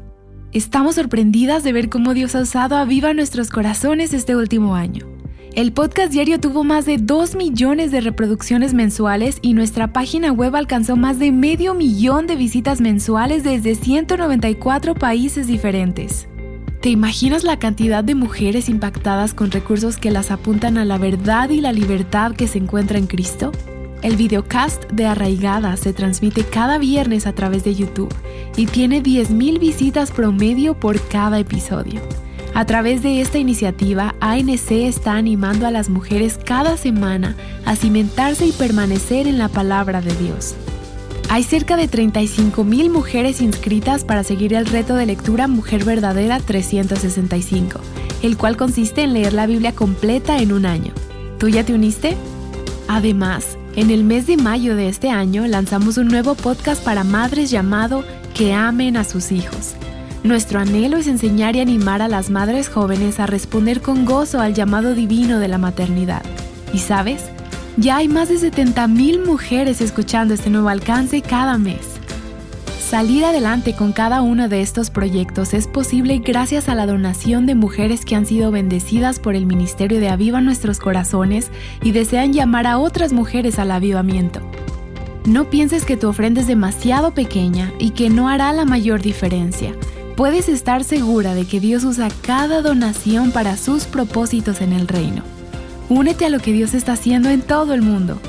Estamos 0.53 0.95
sorprendidas 0.95 1.65
de 1.65 1.73
ver 1.73 1.89
cómo 1.89 2.13
Dios 2.13 2.35
ha 2.35 2.41
usado 2.41 2.77
a 2.77 2.85
viva 2.85 3.13
nuestros 3.13 3.49
corazones 3.49 4.13
este 4.13 4.37
último 4.37 4.75
año. 4.75 5.07
El 5.55 5.73
podcast 5.73 6.13
diario 6.13 6.39
tuvo 6.39 6.63
más 6.63 6.85
de 6.85 6.97
2 6.97 7.35
millones 7.35 7.91
de 7.91 7.99
reproducciones 7.99 8.73
mensuales 8.73 9.39
y 9.41 9.55
nuestra 9.55 9.91
página 9.91 10.31
web 10.31 10.55
alcanzó 10.55 10.95
más 10.95 11.19
de 11.19 11.33
medio 11.33 11.73
millón 11.73 12.27
de 12.27 12.37
visitas 12.37 12.79
mensuales 12.79 13.43
desde 13.43 13.75
194 13.75 14.95
países 14.95 15.47
diferentes. 15.47 16.29
¿Te 16.85 16.91
imaginas 16.91 17.43
la 17.43 17.57
cantidad 17.57 18.03
de 18.03 18.13
mujeres 18.13 18.69
impactadas 18.69 19.33
con 19.33 19.49
recursos 19.49 19.97
que 19.97 20.11
las 20.11 20.29
apuntan 20.29 20.77
a 20.77 20.85
la 20.85 20.99
verdad 20.99 21.49
y 21.49 21.59
la 21.59 21.71
libertad 21.71 22.33
que 22.33 22.47
se 22.47 22.59
encuentra 22.59 22.99
en 22.99 23.07
Cristo? 23.07 23.51
El 24.03 24.17
videocast 24.17 24.83
de 24.91 25.07
Arraigada 25.07 25.77
se 25.77 25.93
transmite 25.93 26.43
cada 26.43 26.77
viernes 26.77 27.25
a 27.25 27.33
través 27.33 27.63
de 27.63 27.73
YouTube 27.73 28.13
y 28.55 28.67
tiene 28.67 29.01
10.000 29.01 29.59
visitas 29.59 30.11
promedio 30.11 30.79
por 30.79 31.01
cada 31.07 31.39
episodio. 31.39 32.01
A 32.53 32.65
través 32.67 33.01
de 33.01 33.19
esta 33.19 33.39
iniciativa, 33.39 34.13
ANC 34.19 34.69
está 34.69 35.15
animando 35.15 35.65
a 35.65 35.71
las 35.71 35.89
mujeres 35.89 36.37
cada 36.37 36.77
semana 36.77 37.35
a 37.65 37.75
cimentarse 37.75 38.45
y 38.45 38.51
permanecer 38.51 39.25
en 39.25 39.39
la 39.39 39.47
palabra 39.49 40.01
de 40.01 40.13
Dios. 40.17 40.53
Hay 41.27 41.43
cerca 41.43 41.75
de 41.75 41.89
35.000 41.89 42.91
mujeres 42.91 43.41
inscritas 43.41 44.03
para 44.03 44.23
seguir 44.23 44.53
el 44.53 44.65
reto 44.65 44.95
de 44.95 45.07
lectura 45.07 45.47
Mujer 45.47 45.83
Verdadera 45.83 46.39
365, 46.39 47.79
el 48.21 48.37
cual 48.37 48.57
consiste 48.57 49.01
en 49.01 49.13
leer 49.13 49.33
la 49.33 49.47
Biblia 49.47 49.73
completa 49.73 50.37
en 50.37 50.53
un 50.53 50.65
año. 50.65 50.93
¿Tú 51.39 51.49
ya 51.49 51.65
te 51.65 51.73
uniste? 51.73 52.15
Además, 52.87 53.57
en 53.75 53.89
el 53.89 54.03
mes 54.03 54.27
de 54.27 54.37
mayo 54.37 54.75
de 54.75 54.87
este 54.87 55.09
año 55.09 55.47
lanzamos 55.47 55.97
un 55.97 56.07
nuevo 56.07 56.35
podcast 56.35 56.83
para 56.83 57.03
madres 57.03 57.49
llamado 57.49 58.05
Que 58.35 58.53
amen 58.53 58.95
a 58.95 59.03
sus 59.03 59.31
hijos. 59.31 59.73
Nuestro 60.23 60.59
anhelo 60.59 60.97
es 60.97 61.07
enseñar 61.07 61.55
y 61.55 61.59
animar 61.59 62.01
a 62.01 62.07
las 62.07 62.29
madres 62.29 62.69
jóvenes 62.69 63.19
a 63.19 63.25
responder 63.25 63.81
con 63.81 64.05
gozo 64.05 64.39
al 64.39 64.53
llamado 64.53 64.93
divino 64.93 65.39
de 65.39 65.47
la 65.47 65.57
maternidad. 65.57 66.23
¿Y 66.71 66.79
sabes? 66.79 67.23
Ya 67.77 67.97
hay 67.97 68.07
más 68.07 68.29
de 68.29 68.35
70.000 68.35 69.25
mujeres 69.25 69.81
escuchando 69.81 70.33
este 70.33 70.49
nuevo 70.49 70.69
alcance 70.69 71.21
cada 71.21 71.57
mes. 71.57 71.81
Salir 72.79 73.25
adelante 73.25 73.75
con 73.75 73.91
cada 73.91 74.21
uno 74.21 74.47
de 74.47 74.61
estos 74.61 74.89
proyectos 74.89 75.53
es 75.53 75.67
posible 75.67 76.19
gracias 76.19 76.69
a 76.69 76.75
la 76.75 76.85
donación 76.85 77.45
de 77.45 77.53
mujeres 77.53 78.05
que 78.05 78.15
han 78.15 78.25
sido 78.25 78.49
bendecidas 78.49 79.19
por 79.19 79.35
el 79.35 79.45
Ministerio 79.45 79.99
de 79.99 80.07
Aviva 80.07 80.39
Nuestros 80.39 80.79
Corazones 80.79 81.51
y 81.83 81.91
desean 81.91 82.31
llamar 82.31 82.65
a 82.65 82.77
otras 82.77 83.11
mujeres 83.11 83.59
al 83.59 83.71
avivamiento. 83.71 84.39
No 85.25 85.49
pienses 85.49 85.83
que 85.83 85.97
tu 85.97 86.07
ofrenda 86.07 86.41
es 86.41 86.47
demasiado 86.47 87.13
pequeña 87.13 87.73
y 87.77 87.89
que 87.89 88.09
no 88.09 88.29
hará 88.29 88.53
la 88.53 88.63
mayor 88.63 89.01
diferencia. 89.01 89.75
Puedes 90.15 90.47
estar 90.47 90.85
segura 90.85 91.35
de 91.35 91.45
que 91.45 91.59
Dios 91.59 91.83
usa 91.83 92.07
cada 92.21 92.61
donación 92.61 93.31
para 93.31 93.57
sus 93.57 93.83
propósitos 93.83 94.61
en 94.61 94.71
el 94.71 94.87
reino. 94.87 95.34
Únete 95.89 96.25
a 96.25 96.29
lo 96.29 96.39
que 96.39 96.51
Dios 96.51 96.73
está 96.73 96.93
haciendo 96.93 97.29
en 97.29 97.41
todo 97.41 97.73
el 97.73 97.81
mundo. 97.81 98.19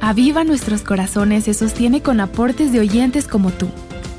Aviva 0.00 0.44
nuestros 0.44 0.82
corazones 0.82 1.44
se 1.44 1.54
sostiene 1.54 2.02
con 2.02 2.20
aportes 2.20 2.72
de 2.72 2.80
oyentes 2.80 3.26
como 3.26 3.50
tú. 3.50 3.68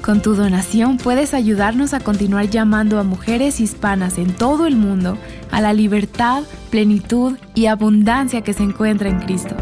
Con 0.01 0.21
tu 0.21 0.35
donación 0.35 0.97
puedes 0.97 1.33
ayudarnos 1.33 1.93
a 1.93 1.99
continuar 1.99 2.49
llamando 2.49 2.99
a 2.99 3.03
mujeres 3.03 3.59
hispanas 3.59 4.17
en 4.17 4.33
todo 4.33 4.67
el 4.67 4.75
mundo 4.75 5.17
a 5.51 5.61
la 5.61 5.73
libertad, 5.73 6.43
plenitud 6.69 7.37
y 7.55 7.67
abundancia 7.67 8.41
que 8.41 8.53
se 8.53 8.63
encuentra 8.63 9.09
en 9.09 9.19
Cristo. 9.19 9.55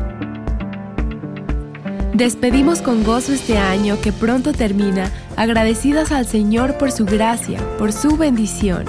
Despedimos 2.13 2.81
con 2.81 3.03
gozo 3.03 3.31
este 3.31 3.57
año 3.57 3.99
que 4.01 4.11
pronto 4.11 4.53
termina, 4.53 5.11
agradecidas 5.35 6.11
al 6.11 6.25
Señor 6.25 6.77
por 6.77 6.91
su 6.91 7.05
gracia, 7.05 7.59
por 7.77 7.91
su 7.91 8.17
bendición. 8.17 8.85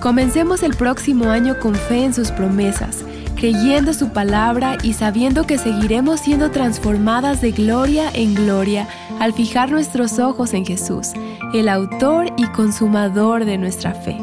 Comencemos 0.00 0.62
el 0.62 0.74
próximo 0.74 1.30
año 1.30 1.58
con 1.58 1.74
fe 1.74 2.04
en 2.04 2.14
sus 2.14 2.30
promesas, 2.30 3.04
creyendo 3.42 3.92
su 3.92 4.10
palabra 4.10 4.78
y 4.84 4.92
sabiendo 4.92 5.48
que 5.48 5.58
seguiremos 5.58 6.20
siendo 6.20 6.52
transformadas 6.52 7.40
de 7.40 7.50
gloria 7.50 8.08
en 8.14 8.36
gloria 8.36 8.86
al 9.18 9.32
fijar 9.32 9.68
nuestros 9.68 10.20
ojos 10.20 10.54
en 10.54 10.64
Jesús, 10.64 11.08
el 11.52 11.68
autor 11.68 12.26
y 12.36 12.46
consumador 12.52 13.44
de 13.44 13.58
nuestra 13.58 13.94
fe. 13.94 14.16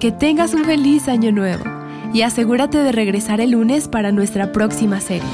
Que 0.00 0.10
tengas 0.10 0.54
un 0.54 0.64
feliz 0.64 1.06
año 1.06 1.30
nuevo 1.30 1.62
y 2.12 2.22
asegúrate 2.22 2.78
de 2.78 2.90
regresar 2.90 3.40
el 3.40 3.52
lunes 3.52 3.86
para 3.86 4.10
nuestra 4.10 4.50
próxima 4.50 5.00
serie. 5.00 5.30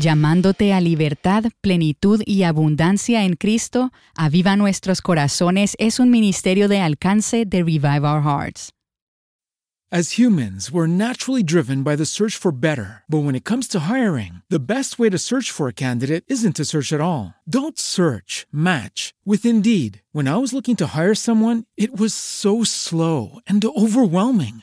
Llamándote 0.00 0.72
a 0.72 0.80
libertad, 0.80 1.44
plenitud 1.60 2.22
y 2.24 2.44
abundancia 2.44 3.24
en 3.24 3.34
Cristo, 3.36 3.92
Aviva 4.16 4.56
Nuestros 4.56 5.02
Corazones 5.02 5.76
es 5.78 6.00
un 6.00 6.08
ministerio 6.08 6.68
de 6.68 6.80
alcance 6.80 7.44
de 7.44 7.58
Revive 7.58 8.08
Our 8.08 8.22
Hearts. 8.22 8.72
As 9.92 10.12
humans, 10.12 10.70
we're 10.72 10.86
naturally 10.86 11.42
driven 11.42 11.82
by 11.82 11.96
the 11.96 12.06
search 12.06 12.36
for 12.38 12.50
better. 12.50 13.02
But 13.10 13.24
when 13.24 13.34
it 13.34 13.44
comes 13.44 13.68
to 13.68 13.90
hiring, 13.92 14.40
the 14.48 14.60
best 14.60 14.98
way 14.98 15.10
to 15.10 15.18
search 15.18 15.50
for 15.50 15.68
a 15.68 15.74
candidate 15.74 16.24
isn't 16.28 16.56
to 16.56 16.64
search 16.64 16.94
at 16.94 17.00
all. 17.00 17.34
Don't 17.46 17.78
search, 17.78 18.46
match 18.50 19.12
with 19.26 19.44
Indeed. 19.44 20.00
When 20.12 20.28
I 20.28 20.38
was 20.38 20.54
looking 20.54 20.76
to 20.76 20.96
hire 20.96 21.14
someone, 21.14 21.64
it 21.76 21.98
was 21.98 22.14
so 22.14 22.64
slow 22.64 23.40
and 23.46 23.62
overwhelming. 23.64 24.62